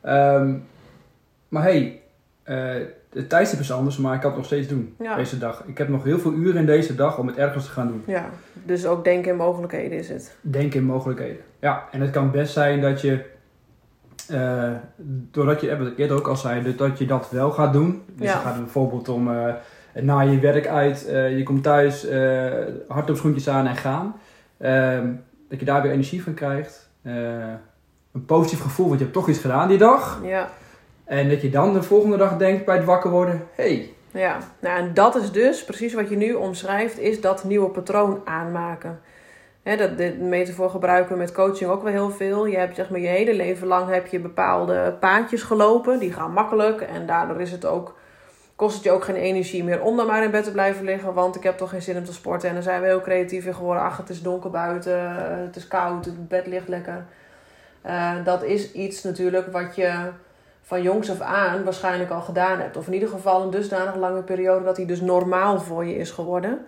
Ehm, 0.00 0.54
maar 1.48 1.62
hey, 1.62 2.02
de 3.12 3.26
tijdstip 3.26 3.60
is 3.60 3.72
anders, 3.72 3.96
maar 3.96 4.14
ik 4.14 4.20
kan 4.20 4.28
het 4.28 4.38
nog 4.38 4.46
steeds 4.46 4.68
doen 4.68 4.94
ja. 4.98 5.16
deze 5.16 5.38
dag. 5.38 5.62
Ik 5.66 5.78
heb 5.78 5.88
nog 5.88 6.04
heel 6.04 6.18
veel 6.18 6.32
uren 6.32 6.60
in 6.60 6.66
deze 6.66 6.94
dag 6.94 7.18
om 7.18 7.26
het 7.26 7.36
ergens 7.36 7.64
te 7.64 7.70
gaan 7.70 7.86
doen. 7.86 8.02
Ja, 8.06 8.28
dus 8.64 8.86
ook 8.86 9.04
denken 9.04 9.30
in 9.30 9.36
mogelijkheden 9.36 9.98
is 9.98 10.08
het. 10.08 10.36
Denken 10.40 10.80
in 10.80 10.86
mogelijkheden. 10.86 11.42
Ja, 11.60 11.88
en 11.90 12.00
het 12.00 12.10
kan 12.10 12.30
best 12.30 12.52
zijn 12.52 12.80
dat 12.80 13.00
je, 13.00 13.24
eh, 14.28 14.70
doordat 15.30 15.60
je, 15.60 15.70
eh, 15.70 15.78
wat 15.78 15.86
ik 15.86 15.98
eerder 15.98 16.16
ook 16.16 16.28
al 16.28 16.36
zei, 16.36 16.74
dat 16.76 16.98
je 16.98 17.06
dat 17.06 17.30
wel 17.30 17.50
gaat 17.50 17.72
doen. 17.72 18.02
Dus 18.16 18.28
Ja. 18.28 18.34
je 18.34 18.40
gaat 18.40 18.56
bijvoorbeeld 18.56 19.08
om 19.08 19.28
eh, 19.30 19.54
na 20.02 20.20
je 20.20 20.38
werk 20.40 20.66
uit, 20.66 21.06
je 21.08 21.42
komt 21.44 21.62
thuis, 21.62 22.06
eh 22.06 22.50
hardloopschoentjes 22.88 23.48
aan 23.48 23.66
en 23.66 23.76
gaan. 23.76 24.14
Ehm, 24.58 25.06
dat 25.48 25.58
je 25.60 25.64
daar 25.66 25.82
weer 25.82 25.92
energie 25.92 26.22
van 26.22 26.34
krijgt. 26.34 26.90
Een 28.12 28.24
positief 28.26 28.60
gevoel, 28.60 28.86
want 28.86 28.98
je 28.98 29.04
hebt 29.04 29.16
toch 29.16 29.28
iets 29.28 29.38
gedaan 29.38 29.68
die 29.68 29.78
dag. 29.78 30.20
Ja, 30.24 30.48
En 31.04 31.28
dat 31.28 31.42
je 31.42 31.50
dan 31.50 31.72
de 31.72 31.82
volgende 31.82 32.16
dag 32.16 32.36
denkt 32.36 32.64
bij 32.64 32.76
het 32.76 32.84
wakker 32.84 33.10
worden, 33.10 33.46
hey, 33.54 33.90
ja. 34.12 34.38
Nou, 34.60 34.78
en 34.78 34.94
dat 34.94 35.16
is 35.16 35.32
dus 35.32 35.64
precies 35.64 35.94
wat 35.94 36.08
je 36.08 36.16
nu 36.16 36.32
omschrijft, 36.32 36.98
is 36.98 37.20
dat 37.20 37.44
nieuwe 37.44 37.70
patroon 37.70 38.20
aanmaken. 38.24 39.00
Dat, 39.62 39.98
de 39.98 40.16
metafoor 40.20 40.70
gebruiken 40.70 41.12
we 41.12 41.18
met 41.18 41.32
coaching 41.32 41.70
ook 41.70 41.82
wel 41.82 41.92
heel 41.92 42.10
veel. 42.10 42.46
Je 42.46 42.56
hebt 42.56 42.76
zeg 42.76 42.90
maar 42.90 43.00
je 43.00 43.06
hele 43.06 43.34
leven 43.34 43.66
lang 43.66 43.88
heb 43.88 44.06
je 44.06 44.18
bepaalde 44.18 44.96
paadjes 45.00 45.42
gelopen. 45.42 45.98
Die 45.98 46.12
gaan 46.12 46.32
makkelijk 46.32 46.80
en 46.80 47.06
daardoor 47.06 47.40
is 47.40 47.50
het 47.50 47.64
ook, 47.64 47.96
kost 48.56 48.74
het 48.74 48.84
je 48.84 48.90
ook 48.90 49.04
geen 49.04 49.16
energie 49.16 49.64
meer 49.64 49.82
om 49.82 49.96
dan 49.96 50.06
maar 50.06 50.24
in 50.24 50.30
bed 50.30 50.44
te 50.44 50.52
blijven 50.52 50.84
liggen. 50.84 51.14
Want 51.14 51.36
ik 51.36 51.42
heb 51.42 51.56
toch 51.56 51.70
geen 51.70 51.82
zin 51.82 51.96
om 51.96 52.04
te 52.04 52.12
sporten. 52.12 52.48
En 52.48 52.54
dan 52.54 52.62
zijn 52.62 52.80
we 52.80 52.86
heel 52.86 53.00
creatief 53.00 53.46
in 53.46 53.54
geworden. 53.54 53.82
Ach, 53.82 53.96
het 53.96 54.08
is 54.08 54.22
donker 54.22 54.50
buiten, 54.50 55.00
het 55.44 55.56
is 55.56 55.68
koud, 55.68 56.04
het 56.04 56.28
bed 56.28 56.46
ligt 56.46 56.68
lekker. 56.68 57.04
Eh, 57.82 58.24
dat 58.24 58.42
is 58.42 58.72
iets 58.72 59.02
natuurlijk 59.02 59.52
wat 59.52 59.76
je 59.76 60.10
van 60.62 60.82
jongs 60.82 61.10
af 61.10 61.20
aan 61.20 61.64
waarschijnlijk 61.64 62.10
al 62.10 62.20
gedaan 62.20 62.60
hebt. 62.60 62.76
Of 62.76 62.86
in 62.86 62.92
ieder 62.94 63.08
geval 63.08 63.42
een 63.42 63.50
dusdanig 63.50 63.96
lange 63.96 64.22
periode 64.22 64.64
dat 64.64 64.76
hij 64.76 64.86
dus 64.86 65.00
normaal 65.00 65.60
voor 65.60 65.84
je 65.84 65.96
is 65.96 66.10
geworden. 66.10 66.64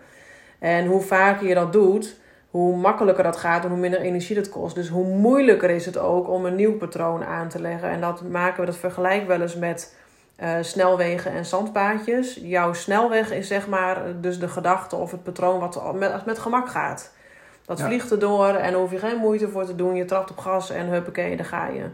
En 0.59 0.87
hoe 0.87 1.01
vaker 1.01 1.47
je 1.49 1.55
dat 1.55 1.73
doet, 1.73 2.17
hoe 2.51 2.77
makkelijker 2.77 3.25
dat 3.25 3.37
gaat 3.37 3.65
en 3.65 3.71
hoe 3.71 3.79
minder 3.79 4.01
energie 4.01 4.35
dat 4.37 4.49
kost. 4.49 4.75
Dus 4.75 4.89
hoe 4.89 5.07
moeilijker 5.07 5.71
is 5.71 5.87
het 5.87 5.99
ook 5.99 6.29
om 6.29 6.45
een 6.45 6.55
nieuw 6.55 6.77
patroon 6.77 7.25
aan 7.25 7.49
te 7.49 7.61
leggen. 7.61 7.89
En 7.91 8.01
dat 8.01 8.23
maken 8.23 8.61
we, 8.61 8.67
dat 8.67 8.77
vergelijk 8.77 9.27
wel 9.27 9.41
eens 9.41 9.57
met 9.57 9.97
eh, 10.37 10.51
snelwegen 10.61 11.31
en 11.33 11.45
zandpaadjes. 11.47 12.39
Jouw 12.43 12.73
snelweg 12.73 13.33
is 13.33 13.47
zeg 13.49 13.69
maar 13.69 14.03
dus 14.21 14.39
de 14.39 14.49
gedachte 14.49 14.97
of 14.97 15.11
het 15.11 15.23
patroon 15.23 15.59
wat 15.61 15.95
met, 15.95 16.25
met 16.27 16.39
gemak 16.39 16.69
gaat. 16.69 17.13
Dat 17.67 17.79
Ja. 17.79 17.87
vliegt 17.87 18.11
erdoor 18.11 18.47
en 18.49 18.71
daar 18.73 18.81
hoef 18.81 18.91
je 18.91 18.99
geen 18.99 19.19
moeite 19.19 19.49
voor 19.49 19.65
te 19.65 19.75
doen. 19.77 19.95
Je 19.95 20.05
trapt 20.05 20.31
op 20.31 20.39
gas 20.39 20.71
en 20.71 20.87
huppakee, 20.87 21.37
daar 21.37 21.47
ga 21.47 21.67
je. 21.67 21.85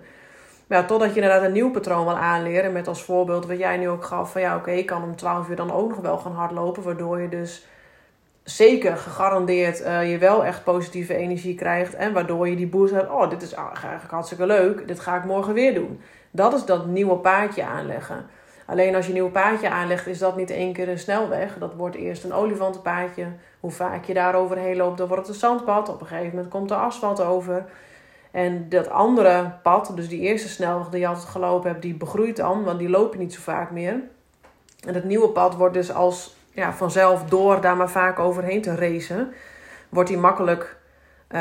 Maar 0.71 0.79
ja, 0.79 0.85
totdat 0.85 1.15
je 1.15 1.21
inderdaad 1.21 1.43
een 1.43 1.53
nieuw 1.53 1.71
patroon 1.71 2.05
wil 2.05 2.17
aanleren. 2.17 2.73
Met 2.73 2.89
als 2.89 3.03
voorbeeld 3.03 3.47
wat 3.47 3.59
jij 3.59 3.77
nu 3.77 3.89
ook 3.89 4.05
gaf. 4.05 4.33
Van 4.33 4.41
ja, 4.41 4.57
oké, 4.57 4.71
ik 4.71 4.87
kan 4.87 5.03
om 5.03 5.17
12 5.17 5.49
uur 5.49 5.57
dan 5.57 5.73
ook 5.73 5.89
nog 5.89 6.01
wel 6.01 6.19
gaan 6.19 6.33
hardlopen. 6.33 6.83
Waardoor 6.83 7.21
je 7.21 7.29
dus 7.29 7.67
zeker 8.43 8.97
gegarandeerd 8.97 9.83
eh, 9.83 10.11
je 10.11 10.19
wel 10.19 10.45
echt 10.45 10.65
positieve 10.65 11.15
energie 11.15 11.55
krijgt. 11.55 11.95
En 11.95 12.13
waardoor 12.13 12.49
je 12.49 12.57
die 12.57 12.67
boost 12.67 12.93
hebt. 12.93 13.11
Oh, 13.11 13.31
dit 13.31 13.43
is 13.43 13.53
eigenlijk 13.53 14.11
hartstikke 14.11 14.47
leuk. 14.47 14.89
Dit 14.89 15.01
ga 15.01 15.17
ik 15.17 15.25
morgen 15.25 15.55
weer 15.55 15.75
doen. 15.75 16.01
Dat 16.31 16.55
is 16.55 16.65
dat 16.65 16.87
nieuwe 16.87 17.17
paadje 17.17 17.65
aanleggen. 17.65 18.27
Alleen 18.67 18.95
als 18.95 19.07
je 19.07 19.13
een 19.13 19.19
nieuw 19.19 19.31
paadje 19.31 19.71
aanlegt, 19.71 20.07
is 20.07 20.19
dat 20.19 20.37
niet 20.37 20.51
één 20.51 20.73
keer 20.73 20.89
een 20.89 20.99
snelweg. 20.99 21.59
Dat 21.59 21.75
wordt 21.75 21.97
eerst 21.97 22.25
een 22.25 22.33
olifantenpaadje. 22.33 23.27
Hoe 23.61 23.71
vaak 23.71 24.05
je 24.05 24.15
daar 24.15 24.35
overheen 24.35 24.77
loopt, 24.77 24.99
dan 24.99 25.09
wordt 25.09 25.27
het 25.27 25.35
een 25.35 25.41
zandpad. 25.41 25.89
Op 25.89 26.01
een 26.01 26.07
gegeven 26.07 26.35
moment 26.35 26.49
komt 26.49 26.71
er 26.71 26.77
asfalt 26.77 27.21
over. 27.21 27.65
En 28.31 28.69
dat 28.69 28.91
andere 28.91 29.53
pad, 29.63 29.93
dus 29.95 30.09
die 30.09 30.21
eerste 30.21 30.49
snelweg 30.49 30.89
die 30.89 31.01
je 31.01 31.07
altijd 31.07 31.27
gelopen 31.29 31.71
hebt, 31.71 31.83
die 31.83 31.95
begroeit 31.95 32.37
dan, 32.37 32.65
want 32.65 32.79
die 32.79 32.89
loop 32.89 33.13
je 33.13 33.19
niet 33.19 33.35
zo 33.35 33.41
vaak 33.41 33.71
meer. 33.71 33.95
En 34.87 34.95
het 34.95 35.05
nieuwe 35.05 35.29
pad 35.29 35.55
wordt 35.55 35.75
dus 35.75 35.93
als 35.93 36.37
ja, 36.53 36.73
vanzelf 36.73 37.25
door 37.25 37.61
daar 37.61 37.77
maar 37.77 37.91
vaak 37.91 38.19
overheen 38.19 38.63
te 38.63 38.75
racen, 38.75 39.33
wordt 39.89 40.09
die 40.09 40.19
makkelijk 40.19 40.79
eh, 41.29 41.41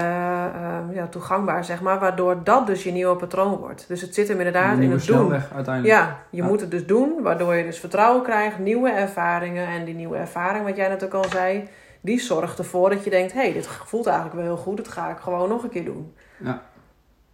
ja, 0.94 1.08
toegankbaar, 1.10 1.66
zeg 1.66 1.82
maar. 1.82 2.00
Waardoor 2.00 2.44
dat 2.44 2.68
dus 2.68 2.84
je 2.84 2.92
nieuwe 2.92 3.16
patroon 3.16 3.56
wordt. 3.58 3.86
Dus 3.88 4.02
het 4.02 4.14
zit 4.14 4.28
hem 4.28 4.38
inderdaad 4.38 4.78
in 4.80 4.92
het 4.92 5.06
doen. 5.06 5.32
uiteindelijk. 5.34 5.86
Ja, 5.86 6.20
je 6.30 6.42
Ja. 6.42 6.48
moet 6.48 6.62
het 6.62 6.72
dus 6.72 6.86
doen, 6.86 7.22
waardoor 7.22 7.56
je 7.56 7.64
dus 7.64 7.80
vertrouwen 7.80 8.24
krijgt, 8.24 8.60
nieuwe 8.60 8.90
ervaringen. 8.90 9.68
En 9.68 9.86
die 9.86 9.96
nieuwe 9.96 10.18
ervaring, 10.18 10.66
wat 10.66 10.76
jij 10.76 10.88
net 10.88 11.04
ook 11.04 11.14
al 11.14 11.30
zei, 11.30 11.68
die 12.02 12.20
zorgt 12.20 12.58
ervoor 12.60 12.90
dat 12.90 13.04
je 13.04 13.10
denkt: 13.10 13.34
hé, 13.34 13.40
hey, 13.42 13.54
dit 13.54 13.68
voelt 13.68 14.06
eigenlijk 14.08 14.36
wel 14.38 14.46
heel 14.46 14.58
goed, 14.64 14.78
dat 14.78 14.88
ga 14.88 15.10
ik 15.10 15.18
gewoon 15.18 15.50
nog 15.50 15.64
een 15.64 15.70
keer 15.70 15.86
doen. 15.86 16.14
Ja. 16.38 16.62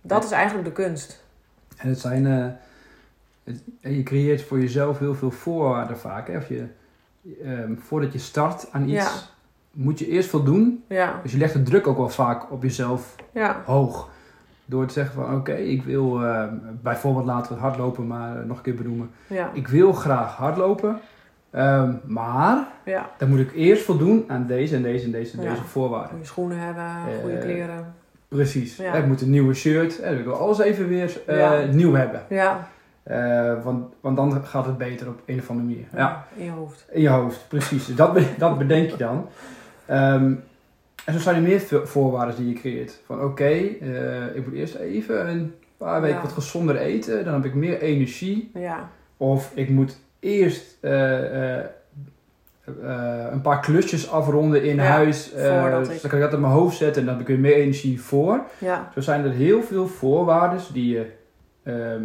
Dat 0.07 0.23
is 0.23 0.31
eigenlijk 0.31 0.65
de 0.67 0.71
kunst. 0.83 1.23
En 1.77 1.89
het 1.89 1.99
zijn, 1.99 2.27
eh, 2.27 2.45
het- 3.43 3.63
je 3.95 4.03
creëert 4.03 4.41
voor 4.43 4.59
jezelf 4.59 4.99
heel 4.99 5.15
veel 5.15 5.31
voorwaarden 5.31 5.97
vaak. 5.97 6.27
Hè? 6.27 6.37
Of 6.37 6.47
je, 6.49 6.65
ehm, 7.43 7.75
voordat 7.77 8.13
je 8.13 8.19
start 8.19 8.67
aan 8.71 8.83
iets, 8.83 8.93
Ja. 9.03 9.11
moet 9.71 9.99
je 9.99 10.07
eerst 10.07 10.29
veel 10.29 10.43
doen. 10.43 10.83
Ja, 10.87 11.19
Dus 11.23 11.31
je 11.31 11.37
legt 11.37 11.53
de 11.53 11.63
druk 11.63 11.87
ook 11.87 11.97
wel 11.97 12.09
vaak 12.09 12.51
op 12.51 12.61
jezelf 12.63 13.15
ja, 13.31 13.61
hoog. 13.65 14.09
Door 14.65 14.85
te 14.85 14.93
zeggen 14.93 15.15
van 15.15 15.35
oké, 15.35 15.53
ik 15.53 15.83
wil 15.83 16.23
eh, 16.25 16.43
bijvoorbeeld 16.81 17.25
laten 17.25 17.53
we 17.53 17.59
hardlopen 17.59 18.07
maar 18.07 18.45
nog 18.45 18.57
een 18.57 18.63
keer 18.63 18.75
benoemen. 18.75 19.09
Ik 19.53 19.67
wil 19.67 19.93
graag 19.93 20.35
hardlopen, 20.35 20.99
ehm, 21.49 21.93
maar 22.05 22.67
ja. 22.85 23.09
dan 23.17 23.29
moet 23.29 23.39
ik 23.39 23.53
eerst 23.53 23.83
voldoen 23.83 24.23
aan 24.27 24.45
deze 24.47 24.75
en 24.75 24.81
deze 24.81 25.05
en 25.05 25.11
deze 25.11 25.37
en 25.37 25.43
deze 25.49 25.63
voorwaarden. 25.63 26.09
Goede 26.09 26.25
schoenen 26.25 26.57
hebben, 26.59 26.85
goede 27.21 27.35
Eh, 27.37 27.41
kleren. 27.43 27.93
Precies. 28.27 28.75
Ja. 28.77 28.93
Ik 28.93 29.05
moet 29.05 29.21
een 29.21 29.29
nieuwe 29.29 29.53
shirt, 29.53 29.99
eh, 29.99 30.17
ik 30.19 30.23
wil 30.23 30.33
alles 30.33 30.59
even 30.59 30.87
weer 30.87 31.21
eh, 31.25 31.69
nieuw 31.71 31.93
hebben. 31.93 32.21
Ja, 32.29 32.67
Eh, 33.03 33.63
want, 33.63 33.93
want 34.01 34.15
dan 34.17 34.45
gaat 34.45 34.65
het 34.65 34.77
beter 34.77 35.07
op 35.07 35.19
een 35.25 35.39
of 35.39 35.49
andere 35.49 35.67
manier. 35.67 35.85
Ja, 35.95 36.27
in 36.35 36.43
je 36.45 36.51
hoofd. 36.51 36.85
in 36.91 37.01
je 37.01 37.09
hoofd, 37.09 37.45
precies. 37.47 37.85
Dus 37.85 37.95
dat, 37.95 38.13
be- 38.13 38.33
dat 38.37 38.57
bedenk 38.57 38.89
je 38.89 38.97
dan. 38.97 39.27
Ehm, 39.85 40.33
en 41.05 41.13
zo 41.13 41.19
zijn 41.19 41.35
er 41.35 41.41
meer 41.41 41.59
vo- 41.59 41.85
voorwaarden 41.85 42.35
die 42.35 42.47
je 42.53 42.59
creëert. 42.59 42.99
Van 43.05 43.21
oké, 43.23 43.47
ik 44.33 44.45
moet 44.45 44.53
eerst 44.53 44.75
even 44.75 45.29
een 45.29 45.53
paar 45.77 46.01
weken 46.01 46.15
Ja. 46.17 46.21
wat 46.23 46.31
gezonder 46.31 46.75
eten. 46.77 47.25
Dan 47.25 47.33
heb 47.33 47.45
ik 47.45 47.53
meer 47.53 47.79
energie. 47.81 48.51
Ja, 48.53 48.89
Of 49.17 49.51
ik 49.55 49.69
moet 49.69 49.97
eerst 50.19 50.77
eh, 52.83 53.25
een 53.31 53.41
paar 53.41 53.59
klusjes 53.59 54.11
afronden 54.11 54.63
in 54.63 54.75
Ja, 54.75 54.83
huis. 54.83 55.23
dus 55.33 55.41
ik- 55.89 56.01
dan 56.01 56.09
kan 56.09 56.19
ik 56.19 56.25
dat 56.25 56.33
in 56.33 56.39
mijn 56.41 56.53
hoofd 56.53 56.77
zetten 56.77 57.01
en 57.01 57.07
dan 57.07 57.17
heb 57.17 57.23
ik 57.23 57.35
weer 57.35 57.39
meer 57.51 57.55
energie 57.55 58.01
voor. 58.01 58.39
ja. 58.57 58.89
Zo 58.93 59.01
zijn 59.01 59.23
er 59.25 59.31
heel 59.31 59.63
veel 59.63 59.87
voorwaarden 59.87 60.59
die 60.73 60.93
je 60.93 61.11
ehm, 61.63 62.01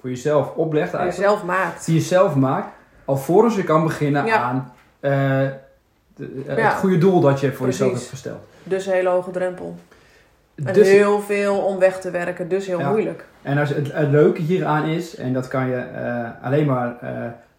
voor 0.00 0.10
jezelf 0.10 0.50
oplegt 0.54 0.92
Die 0.92 1.04
je 1.04 1.12
zelf 1.12 1.44
maakt. 1.44 1.86
Die 1.86 1.94
je 1.94 2.00
zelf 2.00 2.34
maakt. 2.34 2.68
Alvorens 3.04 3.56
je 3.56 3.64
kan 3.64 3.82
beginnen 3.82 4.26
Ja. 4.26 4.36
aan 4.38 4.72
eh, 5.00 5.10
de- 6.16 6.42
eh, 6.46 6.64
het 6.64 6.74
goede 6.74 6.98
doel 6.98 7.20
dat 7.20 7.40
je 7.40 7.52
voor 7.52 7.66
jezelf 7.66 7.92
hebt 7.92 8.04
gesteld. 8.04 8.46
Dus 8.62 8.86
een 8.86 8.92
hele 8.92 9.08
hoge 9.08 9.30
drempel. 9.30 9.76
En 10.54 10.72
Dus, 10.72 10.88
heel 10.88 11.20
veel 11.20 11.56
om 11.58 11.78
weg 11.78 12.00
te 12.00 12.10
werken, 12.10 12.48
dus 12.48 12.66
heel 12.66 12.80
moeilijk. 12.80 13.24
en 13.42 13.58
als 13.58 13.68
het, 13.68 13.92
het 13.92 14.10
leuke 14.10 14.40
hieraan 14.42 14.84
is, 14.86 15.16
en 15.16 15.32
dat 15.32 15.48
kan 15.48 15.68
je 15.68 15.82
alleen 16.42 16.66
maar 16.66 16.96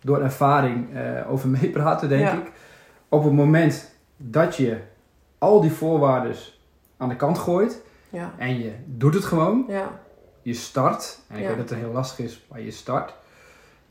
door 0.05 0.21
ervaring 0.21 0.95
eh, 0.95 1.31
over 1.31 1.49
meepraten, 1.49 2.09
denk 2.09 2.21
Ja. 2.21 2.33
ik. 2.33 2.51
Op 3.09 3.23
het 3.23 3.33
moment 3.33 3.91
dat 4.17 4.55
je 4.55 4.77
al 5.37 5.61
die 5.61 5.71
voorwaarden 5.71 6.35
aan 6.97 7.09
de 7.09 7.15
kant 7.15 7.37
gooit 7.37 7.81
Ja, 8.09 8.33
en 8.37 8.59
je 8.59 8.71
doet 8.85 9.13
het 9.13 9.23
gewoon, 9.25 9.65
ja, 9.67 9.99
je 10.41 10.53
start, 10.53 11.19
en 11.27 11.37
ik 11.39 11.47
weet 11.47 11.57
dat 11.57 11.69
het 11.69 11.79
heel 11.79 11.91
lastig 11.91 12.25
is, 12.25 12.45
maar 12.49 12.61
je 12.61 12.71
start, 12.71 13.13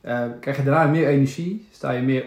eh, 0.00 0.22
krijg 0.40 0.56
je 0.56 0.62
daarna 0.62 0.90
meer 0.90 1.06
energie, 1.08 1.68
sta 1.70 1.90
je 1.90 2.02
meer 2.02 2.26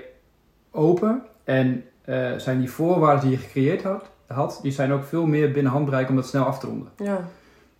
open 0.72 1.22
en 1.44 1.84
eh, 2.06 2.32
zijn 2.38 2.60
die 2.60 2.72
voorwaarden 2.72 3.22
die 3.30 3.32
je 3.32 3.44
gecreëerd 3.44 3.84
had, 3.84 4.06
had, 4.28 4.60
die 4.62 4.72
zijn 4.72 4.92
ook 4.92 5.04
veel 5.04 5.26
meer 5.26 5.52
binnen 5.52 5.72
handbereik 5.72 6.10
om 6.10 6.16
dat 6.16 6.28
snel 6.28 6.46
af 6.46 6.60
te 6.60 6.68
ronden. 6.68 6.90
ja. 6.98 7.20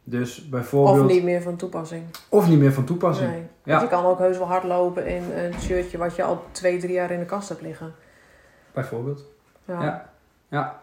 Dus 0.10 0.50
bijvoorbeeld, 0.50 1.06
Of 1.06 1.12
niet 1.12 1.24
meer 1.24 1.42
van 1.42 1.56
toepassing. 1.56 2.04
of 2.30 2.48
niet 2.48 2.60
meer 2.60 2.74
van 2.74 2.84
toepassing. 2.86 3.30
Nee. 3.30 3.40
Ja. 3.64 3.72
Want 3.78 3.82
je 3.82 3.88
kan 3.88 4.06
ook 4.06 4.20
heus 4.20 4.38
wel 4.38 4.48
hardlopen 4.48 5.06
in 5.08 5.24
een 5.32 5.54
shirtje 5.60 5.98
wat 5.98 6.16
je 6.16 6.24
al 6.24 6.44
twee, 6.52 6.78
drie 6.80 6.94
jaar 6.94 7.12
in 7.12 7.20
de 7.20 7.26
kast 7.26 7.50
hebt 7.50 7.62
liggen. 7.62 7.94
Bijvoorbeeld. 8.74 9.24
Ja. 9.66 9.84
Ja. 9.84 10.10
Ja. 10.48 10.80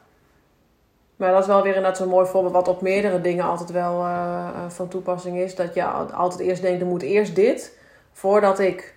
Maar 1.16 1.32
dat 1.32 1.40
is 1.40 1.46
wel 1.46 1.62
weer 1.62 1.74
inderdaad 1.74 1.96
zo'n 1.96 2.08
mooi 2.08 2.26
voorbeeld 2.26 2.52
wat 2.54 2.68
op 2.68 2.80
meerdere 2.82 3.20
dingen 3.20 3.44
altijd 3.44 3.70
wel 3.70 4.04
eh, 4.04 4.48
eh, 4.54 4.70
van 4.70 4.88
toepassing 4.88 5.36
is. 5.38 5.54
Dat 5.54 5.74
je 5.74 5.84
al- 5.84 6.10
altijd 6.12 6.40
eerst 6.40 6.62
denkt, 6.62 6.80
er 6.80 6.86
moet 6.86 7.02
eerst 7.02 7.34
dit 7.34 7.78
voordat 8.12 8.58
ik 8.58 8.96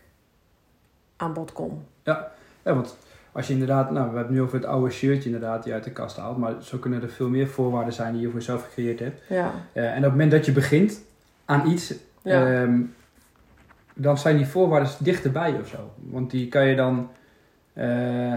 aan 1.17 1.33
bod 1.33 1.51
kom. 1.53 1.85
Ja, 2.03 2.31
want 2.63 2.97
als 3.37 3.47
je 3.47 3.53
inderdaad, 3.53 3.91
nou, 3.91 4.11
we 4.11 4.17
hebben 4.17 4.35
nu 4.35 4.41
over 4.41 4.55
het 4.57 4.65
oude 4.65 4.91
shirtje 4.91 5.25
inderdaad 5.25 5.59
die 5.59 5.67
je 5.67 5.73
uit 5.77 5.83
de 5.83 5.91
kast 5.91 6.17
haalt, 6.17 6.37
maar 6.37 6.53
zo 6.61 6.77
kunnen 6.77 7.01
er 7.01 7.09
veel 7.09 7.29
meer 7.29 7.47
voorwaarden 7.47 7.93
zijn 7.93 8.13
die 8.13 8.21
je 8.21 8.27
voor 8.29 8.39
jezelf 8.39 8.63
gecreëerd 8.63 8.99
hebt. 8.99 9.21
Ja, 9.29 9.51
Eh, 9.73 9.83
en 9.91 9.97
op 9.97 10.03
het 10.03 10.11
moment 10.11 10.31
dat 10.31 10.45
je 10.45 10.51
begint 10.51 11.01
aan 11.45 11.67
iets, 11.69 11.93
ja, 12.21 12.61
Ehm, 12.61 12.79
dan 13.93 14.17
zijn 14.17 14.37
die 14.37 14.45
voorwaarden 14.47 14.89
dichterbij 14.99 15.53
of 15.61 15.67
zo. 15.67 15.91
Want 16.09 16.31
die 16.31 16.47
kan 16.47 16.67
je 16.67 16.75
dan... 16.75 17.09
eh, 17.73 18.33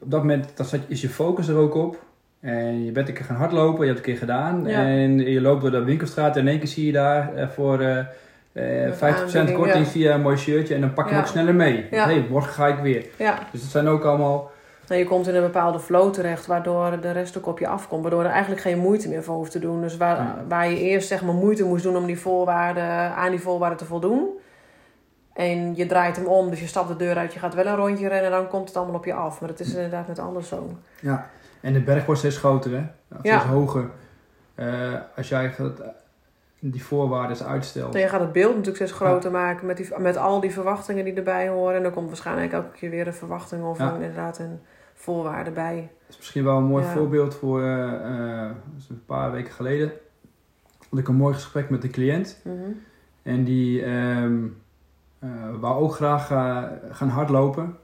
op 0.00 0.10
dat 0.10 0.20
moment 0.20 0.56
dan 0.56 0.66
is 0.88 1.00
je 1.00 1.08
focus 1.08 1.48
er 1.48 1.56
ook 1.56 1.74
op. 1.74 2.02
En 2.40 2.84
je 2.84 2.92
bent 2.92 3.08
een 3.08 3.14
keer 3.14 3.24
gaan 3.24 3.36
hardlopen, 3.36 3.80
je 3.86 3.92
hebt 3.92 3.98
het 3.98 4.06
een 4.06 4.12
keer 4.12 4.20
gedaan. 4.28 4.64
Ja. 4.64 4.86
En 4.86 5.18
je 5.18 5.40
loopt 5.40 5.62
door 5.62 5.70
de 5.70 5.84
winkelstraat 5.84 6.36
en 6.36 6.42
in 6.42 6.48
één 6.48 6.58
keer 6.58 6.68
zie 6.68 6.86
je 6.86 6.92
daar 6.92 7.34
eh, 7.34 7.48
voor 7.48 8.06
eh 8.52 8.82
eh, 8.84 8.88
Met 8.88 8.96
50% 8.96 9.00
aanbieding, 9.00 9.56
korting 9.56 9.84
ja. 9.84 9.90
via 9.90 10.14
een 10.14 10.20
mooi 10.20 10.36
shirtje. 10.36 10.74
En 10.74 10.80
dan 10.80 10.92
pak 10.92 11.06
je 11.08 11.12
hem 11.14 11.20
ook 11.20 11.28
sneller 11.28 11.54
mee. 11.54 11.86
Ja. 11.90 12.04
hey, 12.04 12.26
morgen 12.30 12.52
ga 12.52 12.66
ik 12.66 12.78
weer. 12.78 13.06
Dus 13.52 13.60
dat 13.60 13.70
zijn 13.70 13.88
ook 13.88 14.04
allemaal... 14.04 14.50
Nou, 14.88 15.00
je 15.00 15.06
komt 15.06 15.28
in 15.28 15.34
een 15.34 15.42
bepaalde 15.42 15.80
flow 15.80 16.12
terecht, 16.12 16.46
waardoor 16.46 17.00
de 17.00 17.10
rest 17.10 17.38
ook 17.38 17.46
op 17.46 17.58
je 17.58 17.66
afkomt. 17.68 18.02
Waardoor 18.02 18.24
er 18.24 18.30
eigenlijk 18.30 18.62
geen 18.62 18.78
moeite 18.78 19.08
meer 19.08 19.22
voor 19.22 19.34
hoeft 19.34 19.50
te 19.50 19.58
doen. 19.58 19.80
Dus 19.80 19.96
waar, 19.96 20.34
waar 20.48 20.70
je 20.70 20.78
eerst 20.78 21.08
zeg 21.08 21.22
maar 21.22 21.34
moeite 21.34 21.64
moest 21.64 21.82
doen 21.82 21.96
om 21.96 22.06
die 22.06 22.18
voorwaarden, 22.18 23.14
aan 23.14 23.30
die 23.30 23.40
voorwaarden 23.40 23.78
te 23.78 23.84
voldoen. 23.84 24.28
En 25.34 25.76
je 25.76 25.86
draait 25.86 26.16
hem 26.16 26.26
om, 26.26 26.50
dus 26.50 26.60
je 26.60 26.66
stapt 26.66 26.88
de 26.88 26.96
deur 26.96 27.16
uit, 27.16 27.32
je 27.32 27.38
gaat 27.38 27.54
wel 27.54 27.66
een 27.66 27.76
rondje 27.76 28.08
rennen, 28.08 28.30
dan 28.30 28.48
komt 28.48 28.68
het 28.68 28.76
allemaal 28.76 28.94
op 28.94 29.04
je 29.04 29.12
af. 29.12 29.40
Maar 29.40 29.48
dat 29.48 29.60
is 29.60 29.74
inderdaad 29.74 30.08
met 30.08 30.18
alles 30.18 30.48
zo. 30.48 30.70
Ja. 31.00 31.30
En 31.60 31.72
de 31.72 31.80
berg 31.80 32.04
wordt 32.04 32.20
steeds 32.20 32.38
groter, 32.38 32.70
hè? 32.70 32.82
Steeds 33.08 33.28
Ja. 33.28 33.46
hoger. 33.46 33.90
Eh, 34.54 34.94
als 35.16 35.28
jij 35.28 35.50
gaat, 35.50 35.80
die 36.60 36.84
voorwaarden 36.84 37.46
uitstelt. 37.46 37.94
En 37.94 38.00
je 38.00 38.08
gaat 38.08 38.20
het 38.20 38.32
beeld 38.32 38.56
natuurlijk 38.56 38.76
steeds 38.76 38.92
groter 38.92 39.30
maken 39.30 39.66
met, 39.66 39.76
die, 39.76 39.88
met 39.98 40.16
al 40.16 40.40
die 40.40 40.52
verwachtingen 40.52 41.04
die 41.04 41.14
erbij 41.14 41.48
horen. 41.48 41.76
En 41.76 41.84
er 41.84 41.90
komt 41.90 42.06
waarschijnlijk 42.06 42.52
elke 42.52 42.70
keer 42.78 42.90
weer 42.90 43.06
een 43.06 43.14
verwachting 43.14 43.64
of 43.64 43.78
Ja. 43.78 43.88
een, 43.88 43.94
inderdaad 43.94 44.38
een 44.38 44.60
voorwaarde 44.94 45.50
bij. 45.50 45.76
Dat 46.00 46.08
is 46.08 46.16
misschien 46.16 46.44
wel 46.44 46.56
een 46.56 46.64
mooi 46.64 46.84
Ja. 46.84 46.92
voorbeeld 46.92 47.34
voor 47.34 47.62
eh, 47.62 47.92
eh, 47.94 48.50
een 48.88 49.04
paar 49.06 49.32
weken 49.32 49.52
geleden. 49.52 49.92
Had 50.90 50.98
ik 50.98 51.08
een 51.08 51.14
mooi 51.14 51.34
gesprek 51.34 51.70
met 51.70 51.84
een 51.84 51.90
cliënt. 51.90 52.40
Mhm. 52.44 52.56
En 53.22 53.44
die 53.44 53.82
eh, 53.84 54.24
wou 55.60 55.82
ook 55.82 55.94
graag 55.94 56.26
gaan 56.90 57.08
hardlopen. 57.08 57.76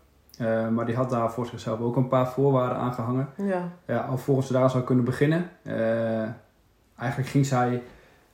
Maar 0.71 0.87
die 0.87 0.95
had 0.97 1.11
daar 1.11 1.31
voor 1.33 1.47
zichzelf 1.47 1.81
ook 1.81 1.97
een 1.97 2.09
paar 2.09 2.28
voorwaarden 2.28 2.78
aangehangen. 2.78 3.28
Ja, 3.37 3.69
Ja, 3.87 3.99
alvorens 3.99 4.47
ze 4.47 4.52
daar 4.52 4.71
zou 4.71 4.85
kunnen 4.85 5.04
beginnen. 5.04 5.50
Eigenlijk 6.97 7.31
ging 7.31 7.47
zij, 7.47 7.83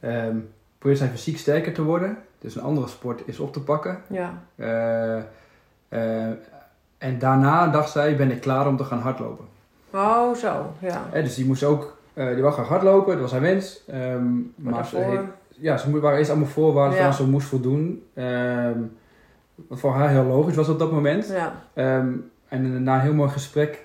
ehm 0.00 0.36
probeerde 0.78 1.04
zij 1.04 1.14
fysiek 1.14 1.38
sterker 1.38 1.72
te 1.72 1.82
worden. 1.82 2.18
Dus 2.38 2.54
een 2.56 2.62
andere 2.62 2.88
sport 2.88 3.22
is 3.24 3.38
op 3.38 3.52
te 3.52 3.60
pakken. 3.62 3.98
ja, 4.08 4.42
Eh, 4.56 5.16
eh, 5.88 6.32
en 6.98 7.18
daarna 7.18 7.66
dacht 7.68 7.90
zij, 7.90 8.16
ben 8.16 8.30
ik 8.30 8.40
klaar 8.40 8.66
om 8.68 8.76
te 8.76 8.84
gaan 8.84 8.98
hardlopen. 8.98 9.44
Oh, 9.90 10.34
zo, 10.34 10.72
ja. 10.78 11.02
Dus 11.12 11.34
die 11.34 11.46
moest 11.46 11.62
ook, 11.64 11.96
eh, 12.14 12.26
die 12.32 12.42
wou 12.42 12.54
graag 12.54 12.68
hardlopen, 12.68 13.12
dat 13.12 13.20
was 13.20 13.32
haar 13.32 13.40
wens. 13.40 13.82
Ehm, 13.86 14.34
Maar 14.34 14.72
maar 14.72 14.86
ze, 14.86 14.96
heeft- 14.98 15.22
ja, 15.48 15.76
ze 15.76 16.00
waren 16.00 16.18
eerst 16.18 16.30
allemaal 16.30 16.48
voorwaarden 16.48 16.98
Ja. 16.98 17.04
waar 17.04 17.14
ze 17.14 17.26
moest 17.28 17.46
voldoen. 17.48 18.02
Ehm, 18.14 18.78
wat 19.54 19.80
voor 19.80 19.92
haar 19.92 20.08
heel 20.08 20.24
logisch 20.24 20.56
was 20.56 20.68
op 20.68 20.78
dat 20.78 20.92
moment. 20.92 21.26
ja, 21.28 21.52
Ehm, 21.74 22.08
en 22.48 22.82
na 22.82 22.94
een 22.94 23.00
heel 23.00 23.14
mooi 23.14 23.30
gesprek 23.30 23.84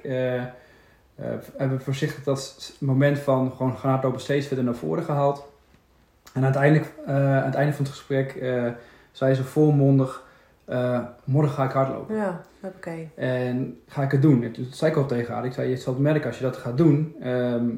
hebben 1.58 1.78
we 1.78 1.84
voorzichtig 1.84 2.24
dat 2.24 2.74
moment 2.80 3.20
van 3.20 3.52
gewoon 3.58 3.78
gaan 3.78 3.90
hardlopen 3.92 4.22
steeds 4.22 4.48
verder 4.48 4.66
naar 4.66 4.76
voren 4.76 5.04
gehaald. 5.04 5.54
En 6.36 6.44
uiteindelijk, 6.44 6.94
eh, 7.06 7.38
aan 7.38 7.46
het 7.46 7.56
einde 7.56 7.74
van 7.74 7.86
het 7.86 7.94
gesprek 7.94 8.32
eh, 8.32 8.68
zei 9.12 9.34
ze 9.34 9.44
volmondig, 9.44 10.24
eh, 10.66 11.00
morgen 11.24 11.52
ga 11.52 11.64
ik 11.64 11.72
hardlopen. 11.72 12.16
ja, 12.16 12.42
oké. 12.62 13.10
En 13.16 13.80
ga 13.88 14.04
ik 14.04 14.12
het 14.12 14.22
doen? 14.22 14.44
En 14.44 14.52
toen 14.52 14.68
zei 14.72 14.92
ik 14.92 14.98
al 14.98 15.06
tegen 15.06 15.34
haar, 15.34 15.46
ik 15.46 15.54
zei, 15.54 15.70
je 15.70 15.78
zal 15.78 15.94
het 15.94 16.02
merken 16.02 16.28
als 16.28 16.38
je 16.38 16.44
dat 16.44 16.58
gaat 16.58 16.78
doen. 16.78 17.16
ehm 17.22 17.70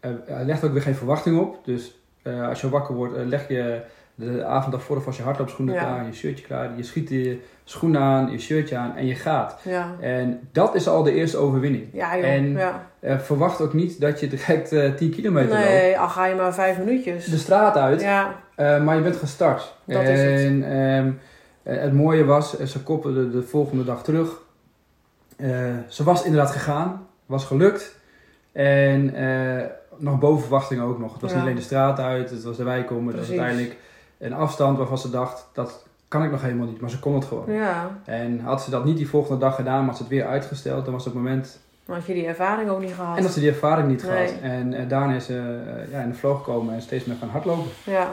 er 0.00 0.44
legt 0.44 0.64
ook 0.64 0.72
weer 0.72 0.82
geen 0.82 0.94
verwachting 0.94 1.40
op. 1.40 1.64
Dus 1.64 2.00
als 2.48 2.60
je 2.60 2.68
wakker 2.68 2.94
wordt, 2.94 3.16
leg 3.16 3.48
je 3.48 3.82
De 4.18 4.44
avond 4.44 4.72
daarvoor 4.72 5.02
was 5.04 5.16
je 5.16 5.22
hardloopschoenen 5.22 5.74
Ja. 5.74 5.80
klaar, 5.80 6.06
je 6.06 6.12
shirtje 6.12 6.44
klaar. 6.44 6.70
Je 6.76 6.82
schiet 6.82 7.08
je 7.08 7.38
schoenen 7.64 8.00
aan, 8.00 8.30
je 8.30 8.38
shirtje 8.38 8.76
aan 8.76 8.96
en 8.96 9.06
je 9.06 9.14
gaat. 9.14 9.60
Ja. 9.62 9.94
En 10.00 10.48
dat 10.52 10.74
is 10.74 10.88
al 10.88 11.02
de 11.02 11.12
eerste 11.12 11.36
overwinning. 11.36 11.86
Ja, 11.92 12.16
joh. 12.16 12.24
En 12.26 12.50
ja. 12.52 12.86
Eh, 13.00 13.18
verwacht 13.18 13.60
ook 13.60 13.72
niet 13.72 14.00
dat 14.00 14.20
je 14.20 14.28
direct 14.28 14.72
eh 14.72 14.92
10 14.94 15.10
kilometer 15.10 15.48
loopt. 15.54 15.68
Nee, 15.68 15.98
al 15.98 16.08
ga 16.08 16.26
je 16.26 16.34
maar 16.34 16.54
vijf 16.54 16.78
minuutjes. 16.78 17.24
De 17.24 17.36
straat 17.36 17.76
uit, 17.76 18.00
Ja, 18.00 18.34
eh, 18.54 18.82
maar 18.82 18.96
je 18.96 19.02
bent 19.02 19.16
gestart. 19.16 19.74
Dat 19.84 20.02
is 20.02 20.20
het. 20.20 20.28
en 20.40 20.62
ehm, 20.62 21.10
eh, 21.62 21.82
het 21.82 21.92
mooie 21.92 22.24
was, 22.24 22.56
eh, 22.58 22.66
ze 22.66 22.82
koppelden 22.82 23.32
de 23.32 23.42
volgende 23.42 23.84
dag 23.84 24.02
terug. 24.02 24.40
Eh, 25.36 25.48
ze 25.88 26.04
was 26.04 26.24
inderdaad 26.24 26.50
gegaan, 26.50 27.06
was 27.26 27.44
gelukt. 27.44 27.96
En 28.52 29.14
eh, 29.14 29.64
nog 29.96 30.18
boven 30.18 30.40
verwachting 30.42 30.80
ook 30.80 30.98
nog. 30.98 31.12
Het 31.12 31.20
was 31.22 31.30
Ja. 31.30 31.36
niet 31.36 31.44
alleen 31.44 31.56
de 31.56 31.62
straat 31.62 31.98
uit, 31.98 32.30
het 32.30 32.44
was 32.44 32.56
de 32.56 32.64
wijk 32.64 32.90
om. 32.90 33.06
Het 33.06 33.16
was 33.16 33.28
uiteindelijk 33.28 33.76
een 34.18 34.32
afstand 34.32 34.78
waarvan 34.78 34.98
ze 34.98 35.10
dacht, 35.10 35.46
dat 35.52 35.84
kan 36.08 36.22
ik 36.24 36.30
nog 36.30 36.42
helemaal 36.42 36.66
niet. 36.66 36.80
Maar 36.80 36.90
ze 36.90 36.98
kon 36.98 37.14
het 37.14 37.24
gewoon. 37.24 37.52
ja. 37.52 37.90
En 38.04 38.40
had 38.40 38.62
ze 38.62 38.70
dat 38.70 38.84
niet 38.84 38.96
die 38.96 39.08
volgende 39.08 39.40
dag 39.40 39.54
gedaan, 39.54 39.78
maar 39.78 39.86
had 39.86 39.96
ze 39.96 40.02
het 40.02 40.12
weer 40.12 40.26
uitgesteld, 40.26 40.84
dan 40.84 40.94
was 40.94 41.04
het 41.04 41.14
moment 41.14 41.58
Maar 41.84 41.96
had 41.96 42.06
je 42.06 42.14
die 42.14 42.26
ervaring 42.26 42.70
ook 42.70 42.80
niet 42.80 42.94
gehad. 42.94 43.16
en 43.16 43.22
dat 43.22 43.32
ze 43.32 43.40
die 43.40 43.48
ervaring 43.48 43.88
niet 43.88 44.02
Nee. 44.06 44.26
gehad. 44.26 44.40
En 44.42 44.74
eh, 44.74 44.88
daarna 44.88 45.14
is 45.14 45.24
ze 45.26 45.62
eh, 45.86 45.92
ja, 45.92 46.00
in 46.00 46.08
de 46.10 46.14
flow 46.16 46.36
gekomen 46.36 46.74
en 46.74 46.82
steeds 46.82 47.04
meer 47.04 47.16
gaan 47.20 47.28
hardlopen. 47.28 47.70
Ja. 47.84 48.08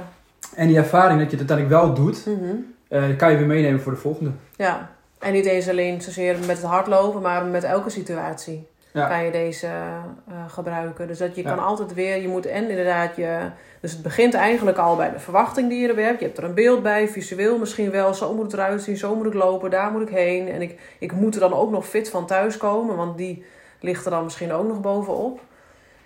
En 0.56 0.68
die 0.68 0.78
ervaring 0.78 1.20
dat 1.20 1.32
je 1.32 1.38
het 1.38 1.50
uiteindelijk 1.50 1.86
wel 1.86 2.06
doet, 2.06 2.26
Mhm. 2.26 2.56
eh, 2.88 3.18
kan 3.18 3.32
je 3.32 3.38
weer 3.38 3.48
meenemen 3.48 3.82
voor 3.82 3.92
de 3.92 3.98
volgende. 3.98 4.32
ja. 4.56 4.90
En 5.20 5.34
niet 5.34 5.46
eens 5.46 5.70
alleen 5.70 6.02
zozeer 6.02 6.38
met 6.40 6.58
het 6.58 6.64
hardlopen, 6.66 7.22
maar 7.22 7.46
met 7.46 7.64
elke 7.64 7.90
situatie 7.90 8.68
Ja. 8.94 9.08
kan 9.08 9.24
je 9.26 9.32
deze 9.32 9.68
eh, 9.68 10.34
gebruiken. 10.48 11.08
Dus 11.08 11.18
dat 11.18 11.36
je 11.36 11.44
Ja. 11.44 11.50
kan 11.50 11.64
altijd 11.66 11.94
weer, 11.94 12.22
je 12.22 12.28
moet 12.28 12.46
en 12.46 12.70
inderdaad 12.70 13.16
je... 13.16 13.40
Dus 13.80 13.92
het 13.92 14.02
begint 14.02 14.34
eigenlijk 14.34 14.78
al 14.78 14.96
bij 14.96 15.12
de 15.12 15.20
verwachting 15.20 15.70
die 15.70 15.82
je 15.82 15.88
erbij 15.88 16.04
hebt. 16.04 16.20
Je 16.20 16.26
hebt 16.26 16.38
er 16.38 16.44
een 16.44 16.54
beeld 16.54 16.84
bij, 16.84 17.08
visueel 17.08 17.58
misschien 17.58 17.92
wel. 17.92 18.14
Zo 18.14 18.34
moet 18.34 18.44
het 18.44 18.54
eruit 18.54 18.82
zien, 18.82 18.98
zo 18.98 19.16
moet 19.16 19.26
ik 19.26 19.34
lopen, 19.34 19.70
daar 19.70 19.92
moet 19.92 20.02
ik 20.02 20.10
heen. 20.16 20.48
En 20.50 20.62
ik, 20.62 20.80
ik 21.00 21.12
moet 21.12 21.34
er 21.36 21.40
dan 21.40 21.54
ook 21.54 21.72
nog 21.72 21.88
fit 21.88 22.10
van 22.10 22.26
thuiskomen, 22.26 22.96
want 22.96 23.18
die 23.18 23.46
ligt 23.80 24.06
er 24.06 24.12
dan 24.12 24.24
misschien 24.24 24.52
ook 24.54 24.68
nog 24.68 24.82
bovenop. 24.82 25.40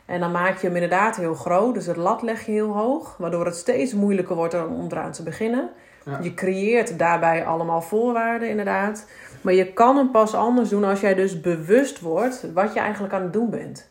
En 0.06 0.20
dan 0.20 0.32
maak 0.32 0.58
je 0.58 0.68
hem 0.68 0.76
inderdaad 0.76 1.16
heel 1.16 1.34
groot, 1.34 1.74
dus 1.74 1.86
het 1.86 1.98
lat 1.98 2.22
leg 2.22 2.46
je 2.46 2.52
heel 2.52 2.74
hoog, 2.74 3.16
waardoor 3.18 3.46
het 3.46 3.56
steeds 3.56 3.94
moeilijker 3.94 4.36
wordt 4.36 4.54
om 4.68 4.86
eraan 4.90 5.12
te 5.12 5.24
beginnen. 5.24 5.70
Ja. 6.06 6.20
Je 6.22 6.34
creëert 6.34 7.00
daarbij 7.00 7.46
allemaal 7.46 7.82
voorwaarden, 7.82 8.50
inderdaad. 8.50 9.06
Maar 9.48 9.56
je 9.56 9.74
kan 9.74 9.98
hem 9.98 10.12
pas 10.12 10.34
anders 10.34 10.70
doen 10.70 10.84
als 10.84 11.00
jij 11.00 11.14
dus 11.16 11.42
bewust 11.42 12.00
wordt 12.00 12.48
wat 12.54 12.74
je 12.74 12.80
eigenlijk 12.80 13.14
aan 13.14 13.22
het 13.22 13.34
doen 13.34 13.50
bent. 13.50 13.90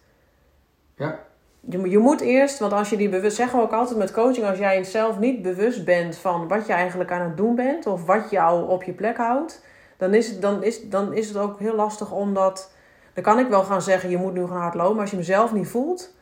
Ja. 0.96 1.18
Je, 1.60 1.78
moet- 1.78 1.90
je 1.90 1.98
moet 1.98 2.20
eerst, 2.20 2.58
want 2.58 2.72
als 2.72 2.90
je 2.90 2.96
die 2.96 3.08
bewust, 3.08 3.36
zeggen 3.36 3.58
we 3.58 3.64
ook 3.64 3.72
altijd 3.72 3.98
met 3.98 4.12
coaching, 4.12 4.46
als 4.46 4.58
jij 4.58 4.84
zelf 4.84 5.18
niet 5.18 5.42
bewust 5.42 5.84
bent 5.84 6.16
van 6.16 6.48
wat 6.48 6.66
je 6.66 6.72
eigenlijk 6.72 7.10
aan 7.12 7.20
het 7.28 7.36
doen 7.36 7.54
bent 7.54 7.86
of 7.86 8.04
wat 8.06 8.30
jou 8.30 8.68
op 8.68 8.82
je 8.82 8.92
plek 8.92 9.16
houdt, 9.16 9.64
dan 9.96 10.14
is 10.14 10.28
het, 10.30 10.42
dan 10.42 10.62
is, 10.62 10.88
dan 10.88 11.12
is 11.14 11.28
het 11.28 11.36
ook 11.36 11.58
heel 11.58 11.74
lastig 11.74 12.12
omdat, 12.12 12.72
dan 13.14 13.22
kan 13.24 13.38
ik 13.38 13.48
wel 13.48 13.62
gaan 13.62 13.82
zeggen, 13.82 14.10
je 14.10 14.16
moet 14.18 14.32
nu 14.34 14.46
gaan 14.46 14.56
hardlopen, 14.60 14.92
maar 14.92 15.00
als 15.00 15.10
je 15.10 15.16
hem 15.16 15.24
zelf 15.24 15.52
niet 15.52 15.68
voelt, 15.68 16.14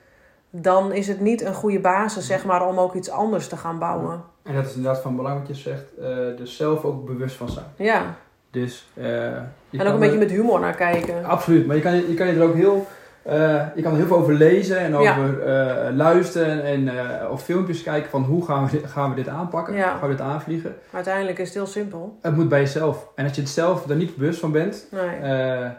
dan 0.51 0.93
is 0.93 1.09
het 1.09 1.21
niet 1.21 1.41
een 1.43 1.55
goede 1.55 1.81
basis, 1.81 2.27
zeg 2.27 2.45
maar, 2.45 2.67
om 2.69 2.79
ook 2.79 2.95
iets 2.95 3.11
anders 3.11 3.49
te 3.49 3.57
gaan 3.57 3.79
bouwen. 3.79 4.25
En 4.43 4.55
dat 4.55 4.65
is 4.67 4.75
inderdaad 4.75 5.03
van 5.03 5.17
belang 5.17 5.39
wat 5.39 5.49
je 5.49 5.55
zegt. 5.55 5.97
eh 5.99 6.07
dus 6.37 6.57
zelf 6.57 6.85
ook 6.85 7.05
bewust 7.05 7.37
van 7.37 7.49
zijn. 7.49 7.67
Ja, 7.77 8.17
Dus, 8.55 8.87
eh, 8.95 9.27
en 9.27 9.47
ook 9.87 9.87
een 9.95 9.99
beetje 9.99 10.19
met 10.19 10.31
humor 10.31 10.61
naar 10.61 10.75
kijken. 10.75 11.25
Absoluut, 11.25 11.67
maar 11.67 11.77
je 11.77 11.83
kan, 11.83 11.95
je 11.97 12.15
kan 12.15 12.27
je 12.27 12.33
er 12.33 12.43
ook 12.43 12.55
heel... 12.55 12.87
eh, 13.23 13.63
je 13.75 13.83
kan 13.83 13.91
er 13.93 13.99
heel 13.99 14.07
veel 14.07 14.17
over 14.17 14.35
lezen 14.35 14.79
en 14.79 15.01
Ja. 15.01 15.11
over 15.19 15.43
eh, 15.43 15.95
luisteren 15.97 16.63
en 16.65 16.91
of 17.31 17.43
filmpjes 17.43 17.83
kijken 17.83 18.11
van 18.11 18.23
hoe 18.23 18.45
gaan 18.45 18.65
we 18.65 18.71
dit, 18.71 18.87
gaan 18.87 19.11
we 19.11 19.17
dit 19.17 19.29
aanpakken, 19.29 19.75
Ja. 19.75 19.91
gaan 19.99 20.09
we 20.09 20.15
dit 20.17 20.25
aanvliegen. 20.25 20.71
Maar 20.71 20.95
uiteindelijk 20.95 21.39
is 21.39 21.47
het 21.47 21.55
heel 21.55 21.67
simpel. 21.67 22.19
Het 22.23 22.37
moet 22.37 22.49
bij 22.49 22.61
jezelf. 22.61 23.09
En 23.15 23.25
als 23.27 23.35
je 23.35 23.41
het 23.41 23.51
zelf 23.51 23.89
er 23.89 23.97
niet 23.97 24.17
bewust 24.17 24.41
van 24.41 24.53
bent 24.53 24.87
Nee, 24.91 25.07
en 25.07 25.77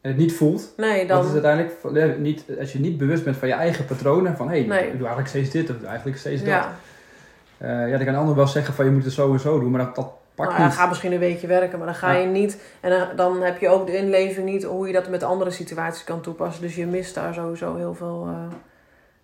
het 0.00 0.16
niet 0.16 0.32
voelt, 0.32 0.72
nee 0.76 1.06
Dat 1.06 1.24
is 1.24 1.32
dan... 1.32 1.44
uiteindelijk 1.44 2.18
niet, 2.18 2.44
als 2.60 2.72
je 2.72 2.78
niet 2.80 2.98
bewust 2.98 3.24
bent 3.24 3.36
van 3.36 3.48
je 3.48 3.54
eigen 3.54 3.84
patronen, 3.84 4.36
van 4.36 4.48
hé, 4.48 4.58
hey, 4.58 4.66
Nee. 4.66 4.84
ik 4.84 4.90
doe 4.92 5.06
eigenlijk 5.06 5.28
steeds 5.28 5.50
dit 5.50 5.70
of 5.70 5.82
eigenlijk 5.84 6.18
steeds 6.18 6.40
dat. 6.40 6.50
Ja, 6.50 6.72
Eh, 7.58 7.68
ja, 7.68 7.96
dan 7.96 8.04
kan 8.04 8.14
een 8.14 8.20
ander 8.20 8.34
wel 8.34 8.46
zeggen 8.46 8.74
van 8.74 8.84
je 8.84 8.90
moet 8.90 9.04
het 9.04 9.12
zo 9.12 9.32
en 9.32 9.40
zo 9.40 9.60
doen, 9.60 9.70
maar 9.70 9.84
dat, 9.84 9.94
dat 9.94 10.12
pakt 10.46 10.58
nou, 10.58 10.70
ja, 10.70 10.76
ga 10.76 10.86
misschien 10.86 11.12
een 11.12 11.18
weekje 11.18 11.46
werken, 11.46 11.78
maar 11.78 11.86
dan 11.86 11.96
ga 11.96 12.12
Ja. 12.12 12.18
je 12.18 12.26
niet... 12.26 12.60
En 12.80 12.90
dan, 12.90 13.08
dan 13.16 13.42
heb 13.42 13.58
je 13.58 13.68
ook 13.68 13.86
de 13.86 13.96
inleving 13.96 14.46
niet 14.46 14.64
hoe 14.64 14.86
je 14.86 14.92
dat 14.92 15.08
met 15.08 15.22
andere 15.22 15.50
situaties 15.50 16.04
kan 16.04 16.20
toepassen. 16.20 16.62
Dus 16.62 16.74
je 16.74 16.86
mist 16.86 17.14
daar 17.14 17.34
sowieso 17.34 17.76
heel 17.76 17.94
veel 17.94 18.26
eh, 18.28 18.54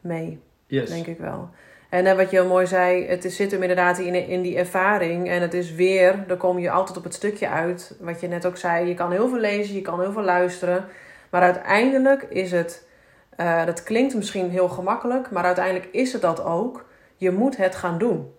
mee, 0.00 0.40
Yes. 0.66 0.88
denk 0.90 1.06
ik 1.06 1.18
wel. 1.18 1.48
En 1.90 2.06
eh, 2.06 2.16
wat 2.16 2.30
je 2.30 2.36
heel 2.36 2.48
mooi 2.48 2.66
zei, 2.66 3.06
het 3.06 3.24
is, 3.24 3.36
zit 3.36 3.50
hem 3.50 3.60
inderdaad 3.62 3.98
in, 3.98 4.14
in 4.28 4.42
die 4.42 4.56
ervaring. 4.56 5.28
En 5.28 5.40
het 5.42 5.54
is 5.54 5.72
weer, 5.74 6.24
dan 6.26 6.36
kom 6.36 6.58
je 6.58 6.70
altijd 6.70 6.98
op 6.98 7.04
het 7.04 7.14
stukje 7.14 7.48
uit. 7.48 7.96
Wat 8.00 8.20
je 8.20 8.28
net 8.28 8.46
ook 8.46 8.56
zei, 8.56 8.88
je 8.88 8.94
kan 8.94 9.10
heel 9.10 9.28
veel 9.28 9.38
lezen, 9.38 9.74
je 9.74 9.82
kan 9.82 10.00
heel 10.00 10.12
veel 10.12 10.22
luisteren. 10.22 10.84
Maar 11.30 11.42
uiteindelijk 11.42 12.22
is 12.22 12.50
het, 12.52 12.86
eh, 13.36 13.64
dat 13.66 13.82
klinkt 13.82 14.14
misschien 14.14 14.50
heel 14.50 14.68
gemakkelijk, 14.68 15.30
maar 15.30 15.44
uiteindelijk 15.44 15.88
is 15.92 16.12
het 16.12 16.22
dat 16.22 16.44
ook. 16.44 16.84
Je 17.16 17.30
moet 17.30 17.56
het 17.56 17.74
gaan 17.74 17.98
doen. 17.98 18.30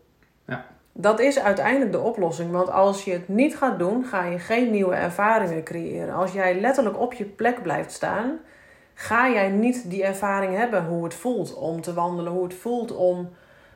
Dat 1.00 1.20
is 1.20 1.40
uiteindelijk 1.40 1.92
de 1.92 2.00
oplossing. 2.00 2.52
Want 2.52 2.72
als 2.72 3.04
je 3.04 3.12
het 3.12 3.28
niet 3.28 3.58
gaat 3.58 3.80
doen, 3.80 4.06
ga 4.06 4.24
je 4.24 4.40
geen 4.40 4.72
nieuwe 4.72 4.96
ervaringen 4.96 5.64
creëren. 5.64 6.14
Als 6.14 6.32
jij 6.32 6.60
letterlijk 6.60 7.00
op 7.00 7.14
je 7.14 7.26
plek 7.26 7.62
blijft 7.62 7.92
staan, 7.92 8.40
ga 8.94 9.30
jij 9.30 9.50
niet 9.50 9.90
die 9.90 10.04
ervaring 10.04 10.56
hebben 10.56 10.86
hoe 10.86 11.04
het 11.04 11.14
voelt 11.14 11.54
om 11.54 11.82
te 11.82 11.94
wandelen, 11.94 12.32
hoe 12.32 12.44
het 12.44 12.54
voelt 12.54 12.96
om 12.96 13.30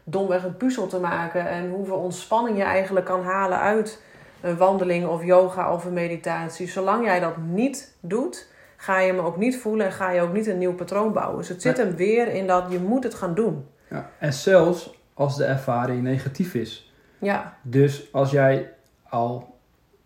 domweg 0.04 0.44
een 0.44 0.58
puzzel 0.58 0.88
te 0.88 1.00
maken 1.00 1.48
en 1.48 1.70
hoeveel 1.70 1.98
ontspanning 1.98 2.58
je 2.58 2.64
eigenlijk 2.64 3.06
kan 3.06 3.24
halen 3.24 3.60
uit 3.60 4.02
een 4.42 4.58
wandeling 4.58 5.08
of 5.08 5.24
yoga 5.24 5.74
of 5.74 5.86
een 5.86 5.94
meditatie. 5.94 6.68
Zolang 6.68 7.06
jij 7.06 7.20
dat 7.20 7.38
niet 7.38 7.96
doet, 8.00 8.48
ga 8.78 9.00
je 9.00 9.12
hem 9.12 9.22
ook 9.22 9.38
niet 9.38 9.58
voelen 9.58 9.86
en 9.86 9.92
ga 9.92 10.12
je 10.12 10.22
ook 10.22 10.34
niet 10.34 10.48
een 10.48 10.58
nieuw 10.58 10.76
patroon 10.76 11.14
bouwen. 11.14 11.38
Dus 11.38 11.50
het 11.50 11.62
zit 11.62 11.78
hem 11.78 11.96
weer 11.96 12.28
in 12.28 12.48
dat 12.48 12.66
je 12.70 12.80
moet 12.80 13.04
het 13.04 13.14
gaan 13.14 13.34
doen. 13.34 13.66
Ja. 13.90 14.10
En 14.20 14.34
zelfs 14.34 15.00
als 15.14 15.38
de 15.38 15.46
ervaring 15.46 16.04
negatief 16.04 16.54
is. 16.54 16.91
Ja, 17.22 17.54
Dus 17.62 18.08
als 18.12 18.32
jij 18.32 18.70
al 19.10 19.56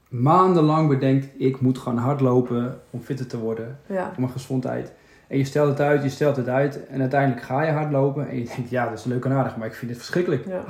maandenlang 0.09 0.89
bedenkt, 0.89 1.27
ik 1.37 1.61
moet 1.61 1.77
gaan 1.77 1.97
hardlopen 1.97 2.79
om 2.89 3.01
fitter 3.01 3.27
te 3.27 3.37
worden, 3.39 3.79
ja. 3.85 4.05
voor 4.11 4.19
mijn 4.21 4.31
gezondheid. 4.31 4.91
En 5.27 5.37
je 5.37 5.43
stelt 5.45 5.67
het 5.67 5.79
uit, 5.79 6.03
je 6.03 6.09
stelt 6.09 6.35
het 6.35 6.47
uit 6.47 6.87
en 6.87 6.99
uiteindelijk 7.01 7.41
ga 7.45 7.61
je 7.63 7.71
hardlopen 7.71 8.27
en 8.29 8.37
je 8.39 8.45
denkt, 8.55 8.69
ja, 8.69 8.89
dat 8.89 8.97
is 8.99 9.03
leuk 9.05 9.25
en 9.25 9.31
aardig, 9.31 9.57
maar 9.57 9.67
ik 9.67 9.73
vind 9.73 9.89
het 9.91 9.99
verschrikkelijk. 9.99 10.45
ja. 10.47 10.63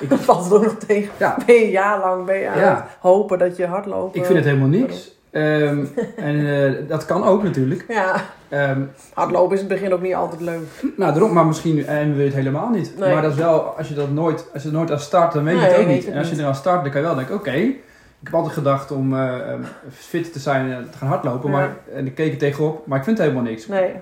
Ik, 0.00 0.12
valt 0.28 0.46
er 0.50 0.54
ook 0.56 0.62
nog 0.64 0.74
tegen. 0.78 1.12
Ja. 1.18 1.36
Ben 1.46 1.54
je 1.54 1.64
een 1.64 1.70
jaar 1.70 1.98
lang 2.00 2.24
ben 2.26 2.38
je 2.38 2.48
aan 2.48 2.58
Ja. 2.58 2.74
het 2.74 2.96
hopen 3.00 3.38
dat 3.38 3.56
je 3.56 3.66
hardlopen... 3.66 4.18
ik 4.20 4.24
vind 4.24 4.38
het 4.38 4.46
helemaal 4.46 4.68
niks. 4.68 5.18
Ehm, 5.30 5.84
en 6.16 6.64
eh, 6.66 6.88
dat 6.88 7.04
kan 7.06 7.24
ook 7.24 7.42
natuurlijk. 7.42 7.84
Ja, 7.88 8.14
Ehm, 8.48 8.80
hardlopen 9.14 9.56
is 9.56 9.62
in 9.62 9.68
het 9.68 9.78
begin 9.78 9.94
ook 9.94 10.02
niet 10.02 10.14
altijd 10.14 10.40
leuk. 10.40 10.60
Nou, 10.96 11.12
daarom, 11.12 11.32
maar 11.32 11.46
misschien 11.46 11.86
en 11.86 12.10
wil 12.10 12.18
je 12.18 12.24
het 12.24 12.34
helemaal 12.34 12.68
niet. 12.68 12.98
Nee. 12.98 13.12
Maar 13.12 13.22
dat 13.22 13.30
is 13.32 13.36
wel, 13.38 13.60
als 13.60 13.88
je 13.88 13.94
dat 13.94 14.10
nooit, 14.10 14.46
als 14.54 14.62
je 14.62 14.70
nooit 14.70 14.90
aan 14.90 14.98
start, 15.00 15.32
dan 15.32 15.44
weet 15.44 15.54
je 15.60 15.64
het 15.66 15.76
ook 15.78 15.86
niet. 15.86 16.04
het 16.04 16.12
En 16.14 16.18
als 16.18 16.30
je 16.30 16.36
er 16.36 16.44
aan 16.46 16.54
start, 16.54 16.82
dan 16.82 16.92
kan 16.92 17.00
je 17.00 17.06
wel 17.06 17.16
denken, 17.16 17.34
oké, 17.34 17.50
ik 17.52 17.76
heb 18.24 18.34
altijd 18.34 18.52
gedacht 18.54 18.90
om 18.90 19.14
eh, 19.14 19.50
ehm, 19.50 19.62
fit 19.90 20.32
te 20.32 20.38
zijn 20.38 20.72
en 20.72 20.88
te 20.90 20.98
gaan 20.98 21.08
hardlopen, 21.08 21.50
Ja. 21.50 21.56
maar, 21.56 21.76
en 21.94 22.06
ik 22.06 22.14
keek 22.14 22.32
er 22.32 22.38
tegenop, 22.38 22.86
maar 22.86 22.98
ik 22.98 23.04
vind 23.04 23.18
het 23.18 23.26
helemaal 23.26 23.50
niks. 23.50 23.66
Nee. 23.66 23.92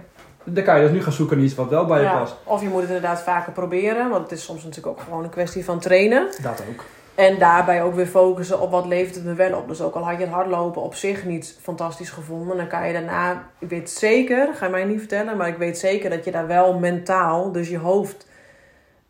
Dan 0.45 0.65
kan 0.65 0.77
je 0.77 0.83
dus 0.83 0.91
nu 0.91 1.03
gaan 1.03 1.13
zoeken 1.13 1.37
naar 1.37 1.47
iets 1.47 1.55
wat 1.55 1.69
wel 1.69 1.85
bij 1.85 1.99
je 1.99 2.05
Ja. 2.05 2.19
past. 2.19 2.37
Of 2.45 2.63
je 2.63 2.69
moet 2.69 2.81
het 2.81 2.91
inderdaad 2.91 3.23
vaker 3.23 3.53
proberen, 3.53 4.09
want 4.11 4.23
het 4.23 4.33
is 4.39 4.45
soms 4.45 4.65
natuurlijk 4.65 4.99
ook 4.99 5.05
gewoon 5.05 5.25
een 5.25 5.31
kwestie 5.31 5.65
van 5.65 5.79
trainen. 5.79 6.27
Dat 6.43 6.63
ook. 6.71 6.85
En 7.19 7.39
daarbij 7.39 7.83
ook 7.83 7.95
weer 7.95 8.07
focussen 8.07 8.61
op 8.61 8.71
wat 8.71 8.87
levert 8.87 9.15
het 9.15 9.25
me 9.25 9.35
wel 9.35 9.59
op. 9.59 9.69
Dus 9.69 9.81
ook 9.81 9.95
al 9.95 10.05
had 10.05 10.19
je 10.19 10.25
het 10.25 10.33
hardlopen 10.33 10.83
op 10.83 10.95
zich 10.95 11.25
niet 11.25 11.59
fantastisch 11.61 12.11
gevonden, 12.11 12.57
dan 12.57 12.67
kan 12.67 12.87
je 12.87 12.93
daarna, 12.93 13.51
ik 13.59 13.69
weet 13.69 13.91
zeker, 13.91 14.55
ga 14.55 14.65
je 14.65 14.71
mij 14.71 14.85
niet 14.85 14.99
vertellen, 14.99 15.37
maar 15.37 15.49
ik 15.49 15.57
weet 15.57 15.79
zeker 15.79 16.11
dat 16.11 16.25
je 16.25 16.31
daar 16.31 16.47
wel 16.47 16.79
mentaal, 16.79 17.53
dus 17.53 17.69
je 17.69 17.79
hoofd 17.79 18.27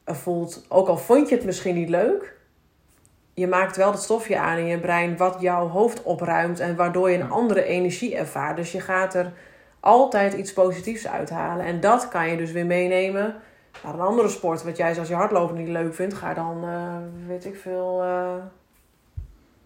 eh, 0.04 0.14
voelt, 0.14 0.64
ook 0.68 0.88
al 0.88 0.96
vond 0.96 1.28
je 1.28 1.34
het 1.34 1.44
misschien 1.44 1.74
niet 1.74 1.88
leuk, 1.88 2.36
je 3.34 3.46
maakt 3.46 3.76
wel 3.76 3.92
dat 3.92 4.02
stofje 4.02 4.38
aan 4.38 4.58
in 4.58 4.66
je 4.66 4.78
brein 4.78 5.16
wat 5.16 5.36
jouw 5.40 5.68
hoofd 5.68 6.02
opruimt 6.02 6.60
en 6.60 6.76
waardoor 6.76 7.10
je 7.10 7.18
een 7.18 7.30
andere 7.30 7.64
energie 7.64 8.16
ervaart. 8.16 8.56
Dus 8.56 8.72
je 8.72 8.80
gaat 8.80 9.14
er 9.14 9.32
altijd 9.80 10.32
iets 10.32 10.52
positiefs 10.52 11.08
uithalen. 11.08 11.64
En 11.64 11.80
dat 11.80 12.08
kan 12.08 12.28
je 12.28 12.36
dus 12.36 12.52
weer 12.52 12.66
meenemen 12.66 13.34
naar 13.85 13.94
een 13.94 14.00
andere 14.00 14.28
sport. 14.28 14.64
Wat 14.64 14.76
jij 14.76 14.98
als 14.98 15.09
je 15.09 15.14
hardlopen 15.14 15.57
niet 15.57 15.68
leuk 15.68 15.94
vindt, 15.94 16.14
ga 16.14 16.35
dan, 16.35 16.64
eh, 16.64 16.96
weet 17.26 17.44
ik 17.44 17.57
veel, 17.57 18.02
eh 18.02 18.35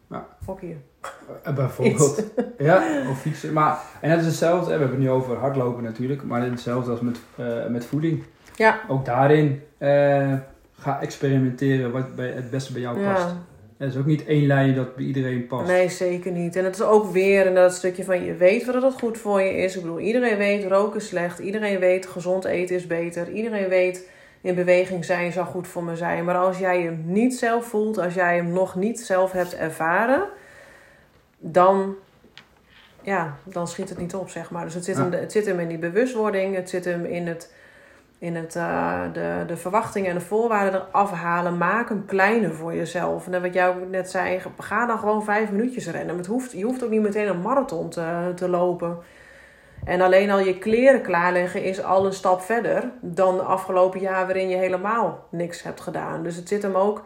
Ja. 0.07 0.27
hockeyen. 0.45 0.85
Eh, 1.43 1.55
bijvoorbeeld. 1.55 2.25
Ja, 2.59 2.83
of 3.11 3.21
fietsen. 3.21 3.53
Maar, 3.53 3.79
en 4.01 4.11
dat 4.11 4.19
is 4.19 4.27
hetzelfde, 4.27 4.65
we 4.65 4.71
hebben 4.71 4.89
het 4.89 4.99
nu 4.99 5.11
over 5.11 5.37
hardlopen 5.37 5.83
natuurlijk, 5.83 6.23
maar 6.23 6.39
het 6.39 6.47
is 6.47 6.53
hetzelfde 6.53 6.91
als 6.91 7.01
met, 7.01 7.21
met 7.71 7.85
voeding. 7.85 8.25
Ja. 8.55 8.81
Ook 8.89 9.05
daarin 9.05 9.63
ga 10.79 11.01
experimenteren 11.01 11.93
wat 11.93 12.15
bij, 12.15 12.31
het 12.31 12.51
beste 12.51 12.73
bij 12.73 12.81
jou 12.83 13.05
past. 13.05 13.27
Ja, 13.27 13.37
Het 13.83 13.93
is 13.93 13.99
ook 13.99 14.07
niet 14.07 14.25
één 14.25 14.47
lijn 14.47 14.75
dat 14.75 14.95
bij 14.95 15.05
iedereen 15.05 15.47
past. 15.47 15.67
nee, 15.67 15.89
zeker 15.89 16.33
niet. 16.33 16.57
En 16.57 16.65
het 16.65 16.75
is 16.75 16.83
ook 16.83 17.13
weer 17.13 17.47
in 17.47 17.55
dat 17.55 17.75
stukje 17.75 18.05
van 18.05 18.25
je 18.25 18.35
weet 18.35 18.65
wat 18.65 18.83
het 18.83 18.95
goed 18.95 19.19
voor 19.19 19.41
je 19.41 19.57
is. 19.57 19.77
Ik 19.77 19.83
bedoel, 19.83 19.99
iedereen 19.99 20.37
weet 20.37 20.65
roken 20.65 21.01
is 21.01 21.07
slecht. 21.07 21.39
Iedereen 21.39 21.79
weet 21.79 22.07
gezond 22.07 22.45
eten 22.45 22.77
is 22.77 22.87
beter. 22.87 23.31
Iedereen 23.31 23.69
weet 23.69 24.09
in 24.41 24.55
beweging 24.55 25.05
zijn 25.05 25.33
zou 25.33 25.47
goed 25.47 25.69
voor 25.69 25.85
me 25.85 25.97
zijn. 25.97 26.25
Maar 26.25 26.37
als 26.37 26.59
jij 26.59 26.83
hem 26.83 27.03
niet 27.07 27.35
zelf 27.35 27.67
voelt, 27.67 27.99
als 27.99 28.15
jij 28.15 28.37
hem 28.37 28.53
nog 28.53 28.75
niet 28.75 29.01
zelf 29.01 29.33
hebt 29.33 29.57
ervaren, 29.57 30.29
dan, 31.39 31.95
ja, 33.03 33.37
dan 33.45 33.69
schiet 33.69 33.89
het 33.89 33.99
niet 33.99 34.15
op, 34.15 34.29
zeg 34.29 34.51
maar. 34.51 34.65
Dus 34.65 34.75
het 34.75 34.85
zit, 34.85 34.97
hem, 34.97 35.13
het 35.13 35.33
zit 35.33 35.47
hem 35.47 35.61
in 35.61 35.69
die 35.69 35.79
bewustwording, 35.79 36.55
het 36.55 36.71
zit 36.71 36.85
hem 36.85 37.05
in 37.05 37.27
het 37.27 37.53
in 38.23 38.37
het, 38.37 38.57
eh, 38.57 39.01
de, 39.13 39.45
de 39.47 39.57
verwachtingen 39.57 40.11
en 40.11 40.19
de 40.19 40.25
voorwaarden 40.25 40.83
eraf 40.89 41.11
halen. 41.11 41.59
Maak 41.59 41.89
hem 41.89 42.05
kleiner 42.05 42.55
voor 42.55 42.75
jezelf. 42.75 43.29
En 43.29 43.43
wat 43.43 43.55
jij 43.55 43.69
ook 43.69 43.89
net 43.89 44.11
zei, 44.11 44.41
ga 44.59 44.87
dan 44.87 44.99
gewoon 44.99 45.25
vijf 45.25 45.51
minuutjes 45.51 45.87
rennen. 45.87 46.17
Het 46.17 46.27
hoeft, 46.27 46.53
je 46.53 46.65
hoeft 46.65 46.85
ook 46.85 46.91
niet 46.91 47.03
meteen 47.03 47.29
een 47.29 47.41
marathon 47.41 47.89
te, 47.89 48.33
te 48.35 48.49
lopen. 48.49 48.99
En 49.85 50.01
alleen 50.01 50.31
al 50.31 50.39
je 50.39 50.59
kleren 50.59 51.03
klaarleggen 51.03 51.65
is 51.65 51.83
al 51.83 52.07
een 52.07 52.13
stap 52.13 52.41
verder 52.41 52.91
dan 53.01 53.37
de 53.37 53.43
afgelopen 53.43 54.01
jaar 54.01 54.27
waarin 54.27 54.49
je 54.49 54.57
helemaal 54.57 55.27
niks 55.31 55.63
hebt 55.63 55.81
gedaan. 55.81 56.23
Dus 56.23 56.37
het 56.37 56.49
zit 56.49 56.63
hem 56.63 56.75
ook 56.75 57.05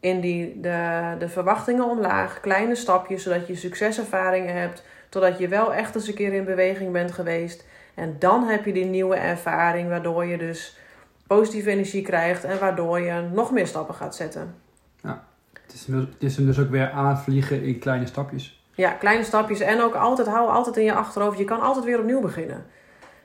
in 0.00 0.20
die, 0.20 0.60
de, 0.60 1.14
de 1.18 1.28
verwachtingen 1.28 1.84
omlaag, 1.84 2.40
kleine 2.40 2.74
stapjes, 2.74 3.22
zodat 3.22 3.46
je 3.46 3.54
succeservaringen 3.54 4.54
hebt, 4.54 4.82
totdat 5.08 5.38
je 5.38 5.48
wel 5.48 5.74
echt 5.74 5.94
eens 5.94 6.08
een 6.08 6.14
keer 6.14 6.32
in 6.32 6.44
beweging 6.44 6.92
bent 6.92 7.12
geweest. 7.12 7.64
En 7.96 8.16
dan 8.18 8.44
heb 8.44 8.64
je 8.64 8.72
die 8.72 8.84
nieuwe 8.84 9.16
ervaring, 9.16 9.88
waardoor 9.88 10.24
je 10.24 10.38
dus 10.38 10.76
positieve 11.26 11.70
energie 11.70 12.02
krijgt 12.02 12.44
en 12.44 12.58
waardoor 12.58 13.00
je 13.00 13.28
nog 13.32 13.50
meer 13.50 13.66
stappen 13.66 13.94
gaat 13.94 14.14
zetten. 14.14 14.54
Het 15.62 15.74
is, 15.74 15.86
hem 15.86 16.00
dus- 16.00 16.08
het 16.12 16.22
is 16.22 16.36
hem 16.36 16.46
dus 16.46 16.58
ook 16.58 16.70
weer 16.70 16.90
aanvliegen 16.90 17.62
in 17.62 17.78
kleine 17.78 18.06
stapjes. 18.06 18.64
Ja, 18.74 18.90
kleine 18.90 19.24
stapjes 19.24 19.60
en 19.60 19.80
ook 19.80 19.94
altijd, 19.94 20.28
hou 20.28 20.48
altijd 20.48 20.76
in 20.76 20.84
je 20.84 20.94
achterhoofd, 20.94 21.38
je 21.38 21.44
kan 21.44 21.60
altijd 21.60 21.84
weer 21.84 21.98
opnieuw 21.98 22.20
beginnen. 22.20 22.66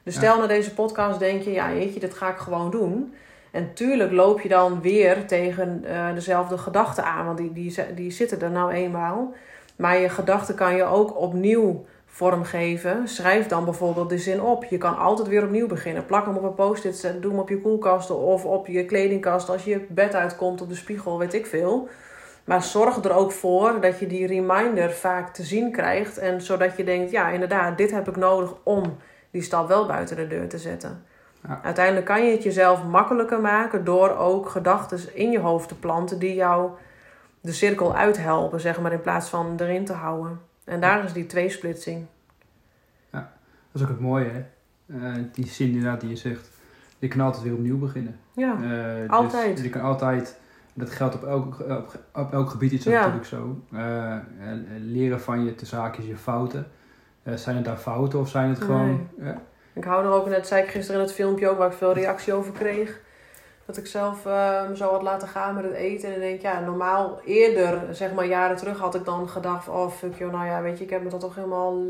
Dus 0.04 0.16
stel 0.16 0.40
na 0.40 0.48
deze 0.48 0.74
podcast 0.74 1.20
denk 1.20 1.42
je, 1.42 1.52
ja 1.52 1.74
jeetje, 1.74 2.00
dit 2.00 2.14
ga 2.14 2.30
ik 2.30 2.38
gewoon 2.38 2.72
doen. 2.72 3.14
En 3.52 3.74
tuurlijk 3.74 4.12
loop 4.12 4.42
je 4.42 4.50
dan 4.50 4.82
weer 4.82 5.28
tegen 5.28 5.84
eh, 5.86 6.14
dezelfde 6.14 6.58
gedachten 6.58 7.04
aan, 7.04 7.26
want 7.26 7.38
die, 7.38 7.54
die, 7.54 7.94
die 7.96 8.12
zitten 8.12 8.42
er 8.42 8.52
nou 8.52 8.72
eenmaal. 8.72 9.34
Maar 9.76 9.98
je 9.98 10.10
gedachten 10.10 10.56
kan 10.56 10.76
je 10.76 10.84
ook 10.84 11.18
opnieuw 11.18 11.86
vormgeven. 12.14 13.08
Schrijf 13.08 13.48
dan 13.48 13.66
bijvoorbeeld 13.66 14.10
de 14.10 14.18
zin 14.18 14.42
op. 14.42 14.64
Je 14.64 14.78
kan 14.78 14.98
altijd 14.98 15.28
weer 15.28 15.44
opnieuw 15.44 15.68
beginnen. 15.68 16.06
Plak 16.06 16.26
hem 16.26 16.36
op 16.36 16.44
een 16.44 16.54
post-it, 16.54 17.16
doe 17.22 17.32
hem 17.32 17.40
op 17.40 17.50
je 17.50 17.62
koelkasten 17.62 18.18
of 18.18 18.46
op 18.46 18.68
je 18.68 18.86
kledingkast 18.86 19.50
als 19.50 19.64
je 19.64 19.86
bed 19.90 20.16
uitkomt 20.16 20.62
op 20.62 20.70
de 20.70 20.76
spiegel, 20.76 21.18
weet 21.18 21.34
ik 21.34 21.46
veel. 21.46 21.90
Maar 22.44 22.64
zorg 22.64 23.04
er 23.04 23.14
ook 23.14 23.32
voor 23.32 23.82
dat 23.82 24.00
je 24.00 24.08
die 24.08 24.28
reminder 24.28 24.92
vaak 24.92 25.34
te 25.34 25.44
zien 25.44 25.72
krijgt. 25.72 26.18
En 26.18 26.42
zodat 26.42 26.78
je 26.78 26.84
denkt, 26.84 27.12
ja 27.12 27.30
inderdaad, 27.30 27.78
dit 27.78 27.92
heb 27.92 28.08
ik 28.08 28.16
nodig 28.16 28.54
om 28.64 28.98
die 29.32 29.42
stap 29.42 29.68
wel 29.68 29.86
buiten 29.86 30.16
de 30.16 30.28
deur 30.28 30.48
te 30.48 30.58
zetten. 30.58 31.04
Ja. 31.48 31.60
Uiteindelijk 31.64 32.06
kan 32.06 32.26
je 32.26 32.32
het 32.32 32.44
jezelf 32.44 32.84
makkelijker 32.84 33.40
maken 33.40 33.84
door 33.84 34.18
ook 34.18 34.50
gedachten 34.50 35.16
in 35.16 35.32
je 35.32 35.40
hoofd 35.40 35.68
te 35.68 35.76
planten 35.76 36.20
die 36.20 36.34
jou 36.34 36.72
de 37.42 37.52
cirkel 37.52 37.96
uithelpen, 37.96 38.60
zeg 38.60 38.82
maar, 38.82 38.92
in 38.92 39.02
plaats 39.02 39.30
van 39.30 39.56
erin 39.60 39.86
te 39.86 39.94
houden. 39.94 40.51
En 40.64 40.80
daar 40.82 41.04
is 41.04 41.14
die 41.14 41.26
tweesplitsing. 41.26 42.06
Dat 43.74 43.82
is 43.82 43.82
ook 43.82 43.88
het 43.94 44.00
mooie, 44.00 44.30
hè? 44.30 44.40
Eh, 45.00 45.24
die 45.32 45.48
zin 45.48 45.68
inderdaad 45.68 46.00
die 46.02 46.10
je 46.10 46.16
zegt. 46.16 46.50
Je 47.00 47.08
kan 47.08 47.20
altijd 47.20 47.44
weer 47.44 47.54
opnieuw 47.54 47.78
beginnen. 47.78 48.20
Ja, 48.36 48.54
Eh, 48.54 48.96
dus 49.02 49.10
Altijd. 49.10 49.60
je 49.62 49.70
kan 49.70 49.82
altijd, 49.82 50.38
dat 50.74 50.90
geldt 50.90 51.16
op 51.16 51.24
elk, 51.24 51.60
op, 51.60 52.00
op 52.14 52.34
elk 52.34 52.50
gebied 52.50 52.72
is 52.72 52.84
dat 52.84 52.94
Ja. 52.94 53.00
natuurlijk 53.00 53.26
zo. 53.28 53.62
Eh, 53.72 54.18
leren 54.78 55.22
van 55.22 55.46
je 55.46 55.56
te 55.56 55.66
zaakjes 55.66 56.06
je 56.06 56.18
fouten. 56.18 56.68
Zijn 57.36 57.56
het 57.56 57.66
daar 57.66 57.78
fouten 57.78 58.20
of 58.20 58.30
zijn 58.30 58.50
het 58.50 58.62
gewoon... 58.62 59.08
ja, 59.20 59.42
ik 59.74 59.84
hou 59.84 60.06
er 60.06 60.12
ook, 60.12 60.28
net 60.28 60.48
zei 60.48 60.64
ik 60.64 60.70
gisteren 60.70 61.02
in 61.02 61.08
het 61.08 61.16
filmpje 61.16 61.50
ook, 61.50 61.58
waar 61.58 61.72
ik 61.72 61.78
veel 61.78 61.94
reactie 61.94 62.34
over 62.34 62.52
kreeg. 62.54 63.00
Dat 63.66 63.78
ik 63.78 63.88
zelf 63.88 64.24
me 64.70 64.72
zo 64.76 64.92
had 64.92 65.02
laten 65.02 65.28
gaan 65.28 65.56
met 65.56 65.64
het 65.64 65.74
eten. 65.74 66.10
En 66.10 66.16
ik 66.16 66.22
denk, 66.22 66.42
ja, 66.42 66.60
normaal 66.60 67.20
eerder, 67.26 67.82
zeg 67.92 68.14
maar 68.14 68.26
jaren 68.26 68.58
terug, 68.58 68.80
had 68.80 68.96
ik 68.96 69.06
dan 69.06 69.30
gedacht: 69.30 69.68
oh 69.68 69.92
fuck 69.92 70.18
joh, 70.18 70.32
nou 70.32 70.46
ja, 70.46 70.62
weet 70.62 70.78
je, 70.78 70.84
ik 70.84 70.90
heb 70.90 71.04
me 71.04 71.10
dat 71.10 71.20
toch 71.20 71.36
helemaal. 71.36 71.84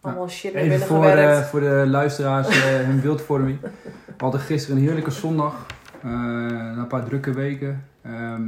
allemaal 0.00 0.28
shit 0.28 0.52
naar 0.52 0.62
Even 0.62 0.70
binnen 0.78 0.88
voor, 0.88 1.04
gewerkt. 1.04 1.38
eh, 1.40 1.46
voor 1.46 1.60
de 1.60 1.84
luisteraars 1.86 2.48
eh, 2.48 2.64
hun 2.88 3.00
beeldvorming. 3.00 3.60
We 3.60 4.12
hadden 4.18 4.40
gisteren 4.40 4.76
een 4.76 4.82
heerlijke 4.82 5.10
zondag. 5.10 5.66
na 6.02 6.76
een 6.78 6.86
paar 6.86 7.04
drukke 7.04 7.32
weken. 7.32 7.84
Ehm, 8.02 8.42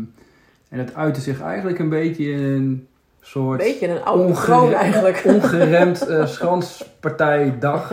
en 0.69 0.79
het 0.79 0.95
uitte 0.95 1.21
zich 1.21 1.41
eigenlijk 1.41 1.79
een 1.79 1.89
beetje 1.89 2.31
in 2.31 2.41
een 2.41 2.89
soort... 3.21 3.59
Beetje 3.59 3.89
een 3.89 4.03
oude 4.05 4.75
eigenlijk. 4.75 5.23
ongeremd 5.25 6.07
schanspartijdag. 6.25 7.93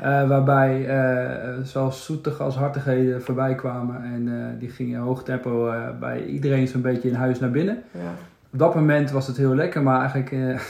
Eh, 0.00 0.28
waarbij 0.28 0.86
eh 0.86 1.52
zelfs 1.62 2.04
zoetige 2.04 2.42
als 2.42 2.56
hartigheden 2.56 3.22
voorbij 3.22 3.54
kwamen. 3.54 4.04
En 4.04 4.28
eh, 4.28 4.60
die 4.60 4.70
gingen 4.70 5.00
hoog 5.00 5.22
tempo 5.22 5.72
bij 6.00 6.24
iedereen 6.24 6.68
zo'n 6.68 6.82
beetje 6.82 7.08
in 7.08 7.14
huis 7.14 7.38
naar 7.38 7.50
binnen. 7.50 7.82
Ja. 7.90 8.14
Op 8.52 8.58
dat 8.58 8.74
moment 8.74 9.10
was 9.10 9.26
het 9.26 9.36
heel 9.36 9.54
lekker, 9.54 9.82
maar 9.82 10.00
eigenlijk 10.00 10.60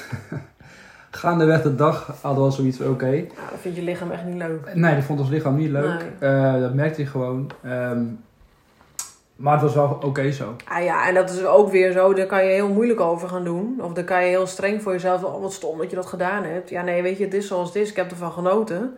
gaandeweg 1.10 1.62
de 1.62 1.74
dag 1.74 2.06
hadden 2.06 2.40
we 2.40 2.48
al 2.48 2.52
zoiets 2.52 2.76
van 2.76 2.88
oké. 2.88 3.10
Nou, 3.10 3.50
dat 3.50 3.60
vind 3.60 3.76
je 3.76 3.82
lichaam 3.82 4.10
echt 4.10 4.24
niet 4.24 4.36
leuk. 4.36 4.74
Nee, 4.74 4.94
dat 4.94 5.04
vond 5.04 5.20
ons 5.20 5.28
lichaam 5.28 5.56
niet 5.56 5.70
leuk. 5.70 6.04
Dat 6.60 6.74
merkte 6.74 7.00
je 7.00 7.06
gewoon. 7.06 7.50
Ehm, 7.62 8.02
maar 9.40 9.52
het 9.52 9.62
was 9.62 9.74
wel 9.74 9.98
oké 10.04 10.30
zo. 10.30 10.56
Ah 10.68 10.84
ja, 10.84 11.08
en 11.08 11.14
dat 11.14 11.30
is 11.30 11.44
ook 11.44 11.70
weer 11.70 11.92
zo, 11.92 12.14
daar 12.14 12.26
kan 12.26 12.44
je 12.44 12.50
heel 12.50 12.68
moeilijk 12.68 13.00
over 13.00 13.28
gaan 13.28 13.44
doen. 13.44 13.80
Of 13.82 13.92
dan 13.92 14.04
kan 14.04 14.22
je 14.22 14.28
heel 14.28 14.46
streng 14.46 14.82
voor 14.82 14.92
jezelf, 14.92 15.24
oh 15.24 15.40
wat 15.40 15.52
stom 15.52 15.78
dat 15.78 15.90
je 15.90 15.96
dat 15.96 16.06
gedaan 16.06 16.44
hebt. 16.44 16.70
Ja, 16.70 16.82
nee, 16.82 17.02
weet 17.02 17.18
je, 17.18 17.24
het 17.24 17.34
is 17.34 17.46
zoals 17.46 17.68
het 17.68 17.76
is, 17.76 17.90
ik 17.90 17.96
heb 17.96 18.10
ervan 18.10 18.32
genoten. 18.32 18.96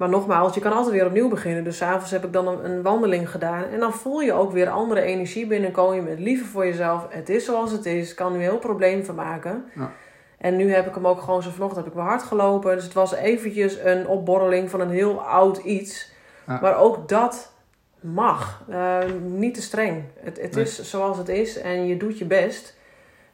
Maar 0.00 0.08
nogmaals, 0.08 0.54
je 0.54 0.60
kan 0.60 0.72
altijd 0.72 0.94
weer 0.94 1.06
opnieuw 1.06 1.28
beginnen. 1.28 1.64
Dus 1.64 1.76
s'avonds 1.76 2.10
heb 2.10 2.24
ik 2.24 2.32
dan 2.32 2.48
een, 2.48 2.70
een 2.70 2.82
wandeling 2.82 3.30
gedaan. 3.30 3.64
En 3.64 3.80
dan 3.80 3.92
voel 3.92 4.20
je 4.20 4.32
ook 4.32 4.52
weer 4.52 4.68
andere 4.68 5.00
energie 5.00 5.46
binnenkomen. 5.46 5.96
Je 5.96 6.02
bent 6.02 6.18
liever 6.18 6.46
voor 6.46 6.66
jezelf. 6.66 7.06
Het 7.08 7.28
is 7.28 7.44
zoals 7.44 7.72
het 7.72 7.86
is. 7.86 8.10
Ik 8.10 8.16
kan 8.16 8.32
nu 8.32 8.38
heel 8.42 8.58
probleem 8.58 9.04
van 9.04 9.14
maken. 9.14 9.64
Ja. 9.74 9.92
En 10.38 10.56
nu 10.56 10.72
heb 10.72 10.86
ik 10.86 10.94
hem 10.94 11.06
ook 11.06 11.20
gewoon 11.20 11.42
zo 11.42 11.50
vanochtend 11.50 11.84
heb 11.84 11.94
ik 11.94 11.98
weer 12.00 12.08
hard 12.08 12.22
gelopen. 12.22 12.74
Dus 12.74 12.84
het 12.84 12.92
was 12.92 13.14
eventjes 13.14 13.78
een 13.84 14.06
opborreling 14.06 14.70
van 14.70 14.80
een 14.80 14.90
heel 14.90 15.20
oud 15.22 15.58
iets. 15.58 16.12
Ja. 16.46 16.58
Maar 16.60 16.76
ook 16.76 17.08
dat 17.08 17.52
mag. 18.00 18.62
Eh, 18.68 18.98
niet 19.22 19.54
te 19.54 19.62
streng. 19.62 20.04
Het, 20.20 20.40
het 20.40 20.54
Nee. 20.54 20.64
is 20.64 20.90
zoals 20.90 21.18
het 21.18 21.28
is 21.28 21.60
en 21.60 21.86
je 21.86 21.96
doet 21.96 22.18
je 22.18 22.24
best. 22.24 22.76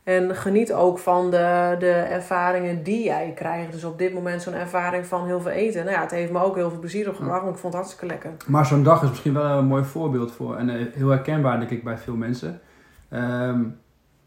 En 0.07 0.37
geniet 0.37 0.73
ook 0.73 0.99
van 0.99 1.31
de, 1.31 1.77
de 1.79 1.91
ervaringen 1.91 2.83
die 2.83 3.05
jij 3.05 3.33
krijgt. 3.35 3.73
Dus 3.73 3.85
op 3.85 3.99
dit 3.99 4.15
moment 4.15 4.43
zo'n 4.43 4.55
ervaring 4.55 5.07
van 5.07 5.27
heel 5.27 5.41
veel 5.41 5.51
eten. 5.51 5.85
Nou 5.85 5.97
ja, 5.97 6.03
het 6.03 6.11
heeft 6.11 6.33
me 6.33 6.43
ook 6.43 6.55
heel 6.55 6.71
veel 6.71 6.79
plezier 6.79 7.09
opgebracht. 7.09 7.43
Want 7.43 7.55
ik 7.55 7.61
vond 7.61 7.73
het 7.73 7.83
hartstikke 7.83 8.15
lekker. 8.15 8.31
Maar 8.47 8.67
zo'n 8.67 8.83
dag 8.83 9.03
is 9.03 9.09
misschien 9.09 9.33
wel 9.33 9.59
een 9.59 9.67
mooi 9.67 9.85
voorbeeld 9.85 10.33
voor. 10.33 10.57
En 10.57 10.71
eh, 10.71 10.87
heel 10.93 11.09
herkenbaar 11.09 11.59
denk 11.59 11.71
ik 11.71 11.85
bij 11.85 11.99
veel 11.99 12.15
mensen. 12.15 12.61
Ehm, 13.09 13.63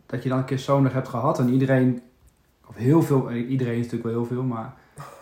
dat 0.06 0.24
je 0.24 0.30
dan 0.30 0.38
een 0.38 0.46
keer 0.46 0.60
zo'n 0.60 0.84
dag 0.84 0.94
hebt 0.94 1.08
gehad. 1.08 1.40
En 1.40 1.50
iedereen, 1.50 2.02
of 2.68 2.76
heel 2.76 3.02
veel, 3.02 3.30
eh, 3.30 3.50
iedereen 3.50 3.78
is 3.78 3.84
natuurlijk 3.84 4.04
wel 4.04 4.14
heel 4.14 4.26
veel. 4.26 4.44
Maar 4.44 4.74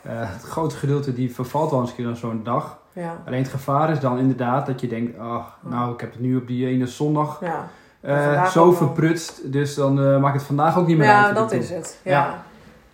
eh, 0.01 0.11
het 0.33 0.43
grootste 0.43 0.79
gedeelte 0.79 1.13
die 1.13 1.33
vervalt 1.33 1.71
wel 1.71 1.79
eens 1.79 1.89
een 1.89 1.95
keer 1.95 2.07
aan 2.07 2.15
zo'n 2.15 2.43
dag. 2.43 2.79
Ja, 2.93 3.21
Alleen 3.25 3.41
het 3.41 3.51
gevaar 3.51 3.91
is 3.91 3.99
dan 3.99 4.17
inderdaad 4.17 4.65
dat 4.65 4.81
je 4.81 4.87
denkt. 4.87 5.19
Ach, 5.19 5.57
nou 5.61 5.93
ik 5.93 5.99
heb 5.99 6.11
het 6.11 6.21
nu 6.21 6.35
op 6.35 6.47
die 6.47 6.67
ene 6.67 6.87
zondag 6.87 7.41
ja. 7.41 7.69
Eh, 8.15 8.45
zo 8.45 8.71
verprutst. 8.71 9.51
Dus 9.51 9.75
dan 9.75 9.99
eh 10.03 10.19
maakt 10.19 10.35
het 10.35 10.43
vandaag 10.45 10.77
ook 10.77 10.87
niet 10.87 10.97
meer 10.97 11.09
uit. 11.09 11.27
ja 11.27 11.33
dat 11.33 11.51
is 11.51 11.69
het. 11.69 11.99
Ja. 12.03 12.11
Ja. 12.11 12.43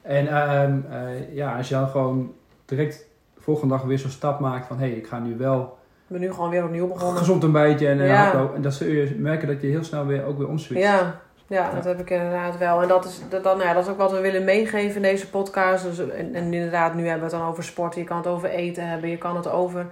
En 0.01 0.27
ehm, 0.27 0.77
eh, 0.91 1.35
ja, 1.35 1.57
als 1.57 1.67
je 1.69 1.75
dan 1.75 1.87
gewoon 1.87 2.33
direct 2.65 3.05
de 3.35 3.41
volgende 3.41 3.73
dag 3.75 3.83
weer 3.83 3.99
zo'n 3.99 4.09
stap 4.09 4.39
maakt 4.39 4.67
van 4.67 4.77
hé, 4.79 4.85
hey, 4.87 4.95
ik 4.95 5.07
ga 5.07 5.19
nu 5.19 5.37
wel 5.37 5.77
Ik 6.07 6.19
ben 6.19 6.19
nu 6.19 6.33
gewoon 6.33 6.49
weer 6.49 6.63
opnieuw 6.63 6.87
begonnen. 6.87 7.17
gezond 7.17 7.43
een 7.43 7.51
beetje 7.51 7.87
en 7.87 7.97
Ja. 7.97 8.15
hardlopen. 8.23 8.55
En 8.55 8.61
dan 8.61 8.71
zul 8.71 8.87
je 8.87 9.15
merken 9.19 9.47
dat 9.47 9.61
je 9.61 9.67
heel 9.67 9.83
snel 9.83 10.05
weer 10.05 10.25
ook 10.25 10.37
weer 10.37 10.47
omswitcht. 10.47 10.83
Ja, 10.83 11.19
ja, 11.47 11.71
dat 11.75 11.83
heb 11.83 11.99
ik 11.99 12.09
inderdaad 12.09 12.57
wel. 12.57 12.81
En 12.81 12.87
dat 12.87 13.05
is, 13.05 13.21
dat, 13.29 13.43
dan, 13.43 13.59
ja, 13.59 13.73
dat 13.73 13.83
is 13.83 13.91
ook 13.91 13.97
wat 13.97 14.11
we 14.11 14.19
willen 14.19 14.43
meegeven 14.43 14.95
in 14.95 15.01
deze 15.01 15.29
podcast. 15.29 15.83
Dus, 15.83 15.99
en, 16.09 16.33
en 16.35 16.53
inderdaad, 16.53 16.93
nu 16.93 17.01
hebben 17.07 17.27
we 17.29 17.35
het 17.35 17.41
dan 17.41 17.49
over 17.51 17.63
sport. 17.63 17.95
Je 17.95 18.03
kan 18.03 18.17
het 18.17 18.27
over 18.27 18.49
eten 18.49 18.87
hebben, 18.89 19.09
je 19.09 19.17
kan 19.17 19.35
het 19.35 19.49
over... 19.49 19.85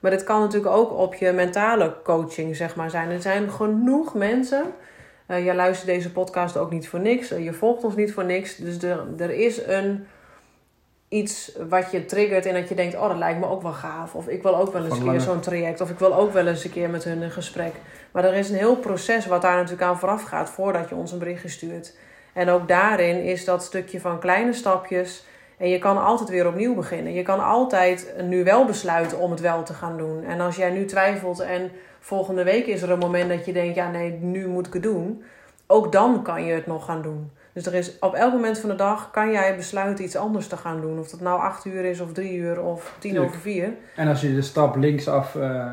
Maar 0.00 0.10
dit 0.10 0.24
kan 0.24 0.40
natuurlijk 0.40 0.74
ook 0.74 0.92
op 0.92 1.14
je 1.14 1.32
mentale 1.32 1.94
coaching 2.04 2.56
zeg 2.56 2.76
maar, 2.76 2.90
zijn. 2.90 3.10
Er 3.10 3.22
zijn 3.22 3.50
genoeg 3.50 4.14
mensen... 4.14 4.64
eh 5.26 5.44
jij 5.44 5.54
luistert 5.54 5.86
deze 5.88 6.12
podcast 6.12 6.56
ook 6.56 6.70
niet 6.70 6.88
voor 6.88 7.00
niks. 7.00 7.30
eh, 7.30 7.44
je 7.44 7.52
volgt 7.52 7.84
ons 7.84 7.94
niet 7.96 8.12
voor 8.12 8.24
niks. 8.24 8.56
Dus 8.56 8.82
er, 8.82 9.04
er 9.18 9.30
is 9.30 9.66
een... 9.66 10.06
Iets 11.08 11.52
wat 11.68 11.90
je 11.90 12.04
triggert 12.04 12.46
en 12.46 12.54
dat 12.54 12.68
je 12.68 12.74
denkt... 12.74 12.94
Oh, 12.96 13.08
dat 13.08 13.16
lijkt 13.16 13.40
me 13.40 13.46
ook 13.46 13.62
wel 13.62 13.72
gaaf. 13.72 14.14
Of 14.14 14.28
ik 14.28 14.42
wil 14.42 14.56
ook 14.56 14.72
wel 14.72 14.84
eens 14.84 14.98
een 14.98 15.10
keer 15.10 15.20
zo'n 15.20 15.40
traject. 15.40 15.80
Of 15.80 15.90
ik 15.90 15.98
wil 15.98 16.14
ook 16.14 16.32
wel 16.32 16.46
eens 16.46 16.64
een 16.64 16.70
keer 16.70 16.90
met 16.90 17.04
hun 17.04 17.22
een 17.22 17.30
gesprek. 17.30 17.72
Maar 18.12 18.24
er 18.24 18.34
is 18.34 18.50
een 18.50 18.56
heel 18.56 18.76
proces 18.76 19.26
wat 19.26 19.42
daar 19.42 19.56
natuurlijk 19.56 19.82
aan 19.82 19.98
vooraf 19.98 20.22
gaat 20.22 20.50
voordat 20.50 20.88
je 20.88 20.94
ons 20.94 21.12
een 21.12 21.18
berichtje 21.18 21.48
stuurt. 21.48 21.96
En 22.32 22.48
ook 22.48 22.68
daarin 22.68 23.22
is 23.22 23.44
dat 23.44 23.62
stukje 23.62 24.00
van 24.00 24.18
kleine 24.18 24.52
stapjes. 24.52 25.24
En 25.58 25.68
je 25.68 25.78
kan 25.78 26.04
altijd 26.04 26.28
weer 26.28 26.46
opnieuw 26.46 26.74
beginnen. 26.74 27.12
Je 27.12 27.22
kan 27.22 27.44
altijd 27.44 28.14
nu 28.24 28.44
wel 28.44 28.64
besluiten 28.64 29.18
om 29.18 29.30
het 29.30 29.40
wel 29.40 29.62
te 29.62 29.74
gaan 29.74 29.96
doen. 29.96 30.24
En 30.24 30.40
als 30.40 30.56
jij 30.56 30.70
nu 30.70 30.84
twijfelt 30.84 31.40
en 31.40 31.70
volgende 32.00 32.44
week 32.44 32.66
is 32.66 32.82
er 32.82 32.90
een 32.90 32.98
moment 32.98 33.28
dat 33.28 33.44
je 33.46 33.52
denkt: 33.52 33.74
ja, 33.74 33.90
nee, 33.90 34.10
nu 34.12 34.46
moet 34.48 34.66
ik 34.66 34.72
het 34.72 34.82
doen. 34.82 35.22
Ook 35.66 35.92
dan 35.92 36.22
kan 36.22 36.44
je 36.44 36.52
het 36.52 36.66
nog 36.66 36.84
gaan 36.84 37.02
doen. 37.02 37.30
Dus 37.52 37.66
er 37.66 37.74
is 37.74 37.98
op 37.98 38.14
elk 38.14 38.32
moment 38.32 38.58
van 38.58 38.68
de 38.70 38.74
dag 38.74 39.10
kan 39.10 39.30
jij 39.30 39.56
besluiten 39.56 40.04
iets 40.04 40.16
anders 40.16 40.46
te 40.46 40.56
gaan 40.56 40.80
doen. 40.80 40.98
Of 40.98 41.08
dat 41.08 41.20
nou 41.20 41.40
acht 41.40 41.64
uur 41.64 41.84
is, 41.84 42.00
of 42.00 42.12
drie 42.12 42.34
uur, 42.36 42.60
of 42.62 42.96
tien 42.98 43.10
Tuurlijk. 43.10 43.30
over 43.30 43.42
vier. 43.42 43.72
En 43.96 44.08
als 44.08 44.20
je 44.20 44.34
de 44.34 44.42
stap 44.42 44.76
linksaf 44.76 45.34
eh, 45.36 45.60
eh, 45.66 45.72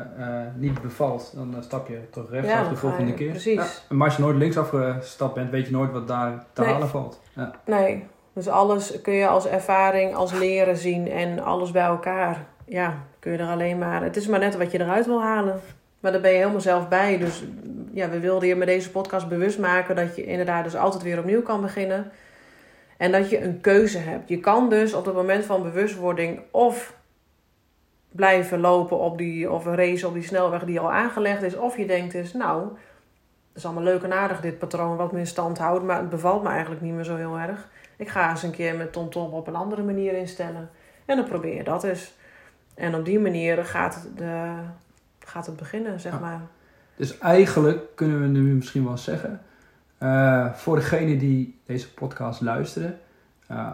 niet 0.56 0.82
bevalt, 0.82 1.32
dan 1.34 1.54
eh, 1.56 1.62
stap 1.62 1.88
je 1.88 1.98
toch 2.10 2.30
rechtsaf 2.30 2.62
Ja, 2.62 2.68
de 2.68 2.76
volgende 2.76 3.10
je- 3.10 3.14
keer. 3.16 3.30
precies. 3.30 3.54
Ja. 3.88 3.94
Maar 3.96 4.06
als 4.06 4.16
je 4.16 4.22
nooit 4.22 4.36
linksaf 4.36 4.68
gestapt 4.98 5.34
bent, 5.34 5.50
weet 5.50 5.66
je 5.66 5.72
nooit 5.72 5.92
wat 5.92 6.08
daar 6.08 6.44
te 6.52 6.60
Nee. 6.60 6.70
halen 6.72 6.88
valt. 6.88 7.20
Ja. 7.32 7.50
Nee, 7.66 8.06
dus 8.36 8.48
alles 8.48 9.00
kun 9.00 9.14
je 9.14 9.26
als 9.26 9.46
ervaring, 9.46 10.14
als 10.14 10.32
leren 10.32 10.76
zien 10.76 11.10
en 11.10 11.44
alles 11.44 11.70
bij 11.70 11.84
elkaar. 11.84 12.44
Ja, 12.66 12.94
kun 13.18 13.32
je 13.32 13.38
er 13.38 13.48
alleen 13.48 13.78
maar. 13.78 14.02
Het 14.02 14.16
is 14.16 14.26
maar 14.26 14.38
net 14.38 14.56
wat 14.56 14.70
je 14.70 14.80
eruit 14.80 15.06
wil 15.06 15.22
halen. 15.22 15.60
Maar 16.00 16.12
daar 16.12 16.20
ben 16.20 16.30
je 16.30 16.36
helemaal 16.36 16.60
zelf 16.60 16.88
bij. 16.88 17.18
Dus 17.18 17.44
ja, 17.92 18.08
we 18.08 18.20
wilden 18.20 18.48
je 18.48 18.56
met 18.56 18.66
deze 18.66 18.90
podcast 18.90 19.28
bewust 19.28 19.58
maken 19.58 19.96
dat 19.96 20.16
je 20.16 20.24
inderdaad 20.24 20.64
dus 20.64 20.76
altijd 20.76 21.02
weer 21.02 21.18
opnieuw 21.18 21.42
kan 21.42 21.60
beginnen. 21.60 22.10
En 22.96 23.12
dat 23.12 23.30
je 23.30 23.42
een 23.42 23.60
keuze 23.60 23.98
hebt. 23.98 24.28
Je 24.28 24.40
kan 24.40 24.68
dus 24.68 24.94
op 24.94 25.04
het 25.04 25.14
moment 25.14 25.44
van 25.44 25.62
bewustwording 25.62 26.40
of 26.50 26.94
blijven 28.12 28.60
lopen 28.60 28.98
op 28.98 29.18
die, 29.18 29.50
of 29.50 29.66
race 29.66 30.06
op 30.06 30.14
die 30.14 30.22
snelweg 30.22 30.64
die 30.64 30.80
al 30.80 30.92
aangelegd 30.92 31.42
is. 31.42 31.56
Of 31.56 31.76
je 31.76 31.86
denkt 31.86 32.12
dus, 32.12 32.32
nou, 32.32 32.62
het 33.48 33.56
is 33.56 33.64
allemaal 33.64 33.82
leuk 33.82 34.02
en 34.02 34.12
aardig 34.12 34.40
dit 34.40 34.58
patroon 34.58 34.96
wat 34.96 35.12
me 35.12 35.18
in 35.18 35.26
stand 35.26 35.58
houdt. 35.58 35.84
Maar 35.84 35.98
het 35.98 36.10
bevalt 36.10 36.42
me 36.42 36.48
eigenlijk 36.48 36.80
niet 36.80 36.94
meer 36.94 37.04
zo 37.04 37.16
heel 37.16 37.38
erg. 37.38 37.68
Ik 37.96 38.08
ga 38.08 38.30
eens 38.30 38.42
een 38.42 38.50
keer 38.50 38.74
met 38.76 38.92
TomTom 38.92 39.32
op 39.32 39.46
een 39.46 39.54
andere 39.56 39.82
manier 39.82 40.12
instellen. 40.12 40.70
En 41.04 41.16
dan 41.16 41.24
probeer 41.28 41.54
je 41.54 41.64
dat 41.64 41.84
eens. 41.84 42.14
En 42.74 42.94
op 42.94 43.04
die 43.04 43.18
manier 43.18 43.64
gaat 43.64 43.94
het, 43.94 44.18
de, 44.18 44.52
gaat 45.18 45.46
het 45.46 45.56
beginnen, 45.56 46.00
zeg 46.00 46.12
Ja. 46.12 46.18
maar. 46.18 46.40
Dus 46.96 47.18
eigenlijk 47.18 47.82
kunnen 47.94 48.20
we 48.20 48.26
nu 48.26 48.54
misschien 48.54 48.84
wel 48.84 48.98
zeggen, 48.98 49.40
eh, 49.98 50.52
voor 50.52 50.76
degene 50.76 51.16
die 51.16 51.58
deze 51.66 51.92
podcast 51.94 52.40
luisteren, 52.40 52.98
eh, 53.46 53.68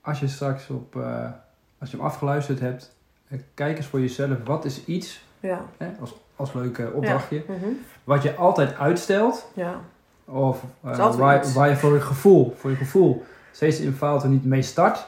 als 0.00 0.20
je 0.20 0.28
straks 0.28 0.70
op, 0.70 0.96
eh, 0.96 1.30
als 1.78 1.90
je 1.90 1.96
hem 1.96 2.06
afgeluisterd 2.06 2.60
hebt, 2.60 2.94
eh, 3.28 3.38
kijk 3.54 3.76
eens 3.76 3.86
voor 3.86 4.00
jezelf, 4.00 4.36
wat 4.44 4.64
is 4.64 4.84
iets, 4.84 5.24
Ja. 5.40 5.60
hè, 5.76 5.86
als, 6.00 6.14
als 6.36 6.52
leuke 6.52 6.90
opdrachtje, 6.92 7.44
Mhm. 7.48 7.66
wat 8.04 8.22
je 8.22 8.34
altijd 8.34 8.76
uitstelt, 8.78 9.50
ja. 9.54 9.80
of 10.24 10.62
eh, 10.84 11.16
waar, 11.16 11.52
waar 11.52 11.68
je 11.68 11.76
voor 11.76 11.94
je 11.94 12.00
gevoel, 12.00 12.54
voor 12.58 12.70
je 12.70 12.76
gevoel 12.76 13.24
steeds 13.56 13.80
in 13.80 13.92
fout 13.92 14.22
er 14.22 14.28
niet 14.28 14.44
mee 14.44 14.62
start, 14.62 15.06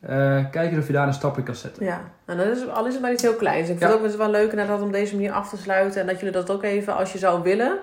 eh, 0.00 0.44
kijk 0.50 0.70
eens 0.70 0.78
of 0.78 0.86
je 0.86 0.92
daar 0.92 1.06
een 1.06 1.12
stap 1.12 1.38
in 1.38 1.44
kan 1.44 1.54
zetten. 1.54 1.84
Ja, 1.84 2.00
en 2.24 2.36
dat 2.36 2.46
is, 2.46 2.68
al 2.68 2.86
is 2.86 2.92
het 2.92 3.02
maar 3.02 3.12
iets 3.12 3.22
heel 3.22 3.34
kleins. 3.34 3.68
Ik 3.68 3.78
vind 3.78 3.92
het 3.92 4.02
ook 4.02 4.16
wel 4.16 4.30
leuk 4.30 4.50
inderdaad 4.50 4.80
om 4.80 4.92
deze 4.92 5.14
manier 5.14 5.32
af 5.32 5.48
te 5.48 5.56
sluiten. 5.56 6.00
En 6.00 6.06
dat 6.06 6.18
jullie 6.18 6.34
dat 6.34 6.50
ook 6.50 6.62
even, 6.62 6.96
als 6.96 7.12
je 7.12 7.18
zou 7.18 7.42
willen, 7.42 7.78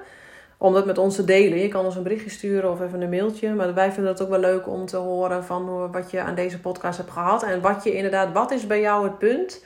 om 0.58 0.74
dat 0.74 0.86
met 0.86 0.98
ons 0.98 1.16
te 1.16 1.24
delen. 1.24 1.60
Je 1.60 1.68
kan 1.68 1.86
ons 1.86 1.96
een 1.96 2.04
berichtje 2.04 2.30
sturen 2.30 2.72
of 2.72 2.82
even 2.82 3.02
een 3.02 3.10
mailtje. 3.10 3.54
Maar 3.54 3.74
wij 3.74 3.92
vinden 3.92 4.12
het 4.12 4.22
ook 4.22 4.30
wel 4.30 4.40
leuk 4.40 4.68
om 4.68 4.86
te 4.86 4.98
horen 4.98 5.44
van 5.44 5.92
wat 5.92 6.12
je 6.12 6.22
aan 6.22 6.36
deze 6.36 6.60
podcast 6.60 6.98
hebt 6.98 7.12
gehad. 7.12 7.44
En 7.44 7.62
wat 7.62 7.84
je 7.84 7.96
inderdaad, 7.96 8.32
wat 8.32 8.52
is 8.52 8.68
bij 8.68 8.82
jou 8.82 9.04
het 9.04 9.18
punt 9.18 9.66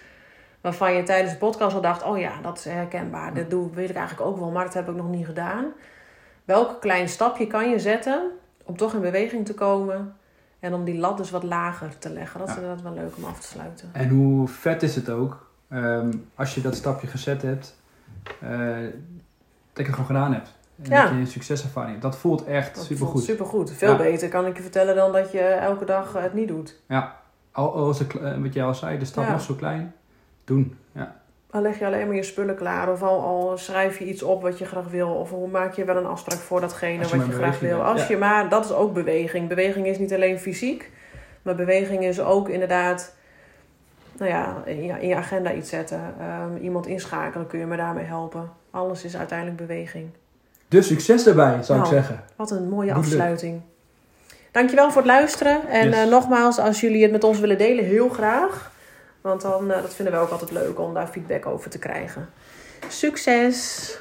waarvan 0.61 0.93
je 0.93 1.03
tijdens 1.03 1.31
de 1.31 1.37
podcast 1.37 1.75
al 1.75 1.81
dacht... 1.81 2.03
oh 2.03 2.19
ja, 2.19 2.31
dat 2.41 2.57
is 2.57 2.65
herkenbaar. 2.65 3.33
Dat 3.33 3.49
doe, 3.49 3.69
weet 3.73 3.89
ik 3.89 3.95
eigenlijk 3.95 4.29
ook 4.29 4.39
wel, 4.39 4.51
maar 4.51 4.63
dat 4.63 4.73
heb 4.73 4.89
ik 4.89 4.95
nog 4.95 5.09
niet 5.09 5.25
gedaan. 5.25 5.65
Welk 6.45 6.81
klein 6.81 7.09
stapje 7.09 7.47
kan 7.47 7.69
je 7.69 7.79
zetten 7.79 8.31
om 8.63 8.77
toch 8.77 8.93
in 8.93 9.01
beweging 9.01 9.45
te 9.45 9.53
komen... 9.53 10.16
En 10.59 10.73
om 10.73 10.83
die 10.83 10.97
lat 10.97 11.17
dus 11.17 11.31
wat 11.31 11.43
lager 11.43 11.97
te 11.97 12.09
leggen. 12.09 12.39
Dat 12.39 12.49
is 12.49 12.55
inderdaad 12.55 12.81
wel 12.81 12.93
leuk 12.93 13.17
om 13.17 13.23
af 13.23 13.39
te 13.39 13.47
sluiten. 13.47 13.89
En 13.93 14.09
hoe 14.09 14.47
vet 14.47 14.83
is 14.83 14.95
het 14.95 15.09
ook 15.09 15.45
ehm, 15.69 16.13
als 16.35 16.55
je 16.55 16.61
dat 16.61 16.75
stapje 16.75 17.07
gezet 17.07 17.41
hebt, 17.41 17.75
eh, 18.41 18.49
dat 18.49 18.87
je 19.73 19.83
het 19.83 19.89
gewoon 19.89 20.05
gedaan 20.05 20.33
hebt. 20.33 20.55
En 20.83 20.89
Ja. 20.89 21.01
dat 21.03 21.11
je 21.11 21.17
een 21.17 21.27
succeservaring 21.27 21.91
hebt. 21.91 22.03
Dat 22.03 22.17
voelt 22.17 22.45
echt 22.45 22.75
Dat 22.75 22.83
supergoed. 22.83 23.11
voelt 23.11 23.23
supergoed. 23.23 23.71
Veel 23.71 23.91
Ja. 23.91 23.97
beter 23.97 24.29
kan 24.29 24.45
ik 24.45 24.55
je 24.55 24.61
vertellen 24.61 24.95
dan 24.95 25.11
dat 25.11 25.31
je 25.31 25.39
elke 25.41 25.85
dag 25.85 26.13
het 26.13 26.33
niet 26.33 26.47
doet. 26.47 26.75
Ja, 26.87 27.15
al, 27.51 27.73
al 27.73 27.89
is 27.89 27.99
het, 27.99 28.07
kle- 28.07 28.19
eh, 28.31 28.41
wat 28.41 28.53
jij 28.53 28.63
al 28.63 28.75
zei, 28.75 28.97
de 28.99 29.05
stap 29.05 29.23
Ja. 29.25 29.31
nog 29.31 29.41
zo 29.41 29.53
klein, 29.53 29.93
doen. 30.43 30.77
Ja. 30.91 31.15
Dan 31.51 31.61
leg 31.61 31.79
je 31.79 31.85
alleen 31.85 32.07
maar 32.07 32.15
je 32.15 32.23
spullen 32.23 32.55
klaar. 32.55 32.91
Of 32.91 33.01
al, 33.03 33.21
al 33.21 33.57
schrijf 33.57 33.99
je 33.99 34.05
iets 34.05 34.23
op 34.23 34.41
wat 34.41 34.57
je 34.57 34.65
graag 34.65 34.87
wil. 34.89 35.09
Of 35.09 35.29
hoe 35.29 35.47
maak 35.47 35.73
je 35.73 35.85
wel 35.85 35.95
een 35.97 36.05
afspraak 36.05 36.39
voor 36.39 36.61
datgene 36.61 37.03
je 37.07 37.17
wat 37.17 37.25
je 37.25 37.31
graag 37.31 37.59
wil. 37.59 37.83
Als 37.83 38.01
ja. 38.01 38.07
je 38.09 38.17
maar, 38.17 38.49
dat 38.49 38.65
is 38.65 38.71
ook 38.71 38.93
beweging. 38.93 39.47
Beweging 39.47 39.87
is 39.87 39.97
niet 39.97 40.13
alleen 40.13 40.39
fysiek. 40.39 40.91
Maar 41.41 41.55
beweging 41.55 42.03
is 42.03 42.19
ook 42.19 42.49
inderdaad... 42.49 43.15
Nou 44.17 44.31
ja, 44.31 44.55
in 44.65 45.07
je, 45.07 45.15
agenda 45.15 45.53
iets 45.53 45.69
zetten. 45.69 46.01
Ehm, 46.19 46.63
iemand 46.63 46.87
inschakelen 46.87 47.47
kun 47.47 47.59
je 47.59 47.65
me 47.65 47.77
daarmee 47.77 48.05
helpen. 48.05 48.49
Alles 48.71 49.03
is 49.03 49.17
uiteindelijk 49.17 49.57
beweging. 49.57 50.09
Dus 50.67 50.87
succes 50.87 51.23
daarbij, 51.23 51.63
zou 51.63 51.79
Nou. 51.79 51.89
ik 51.95 51.97
zeggen. 51.99 52.23
Wat 52.35 52.51
een 52.51 52.69
mooie 52.69 52.93
afsluiting. 52.93 53.61
Dankjewel 54.51 54.91
voor 54.91 55.01
het 55.01 55.11
luisteren. 55.11 55.67
En 55.67 55.87
Yes. 55.89 55.97
eh, 55.97 56.09
nogmaals, 56.09 56.59
als 56.59 56.81
jullie 56.81 57.01
het 57.01 57.11
met 57.11 57.23
ons 57.23 57.39
willen 57.39 57.57
delen, 57.57 57.85
heel 57.85 58.09
graag. 58.09 58.71
Want 59.21 59.41
dan, 59.41 59.71
eh, 59.71 59.81
dat 59.81 59.93
vinden 59.93 60.13
we 60.13 60.19
ook 60.19 60.29
altijd 60.29 60.51
leuk 60.51 60.79
om 60.79 60.93
daar 60.93 61.07
feedback 61.07 61.45
over 61.45 61.69
te 61.69 61.79
krijgen. 61.79 62.29
Succes! 62.87 63.99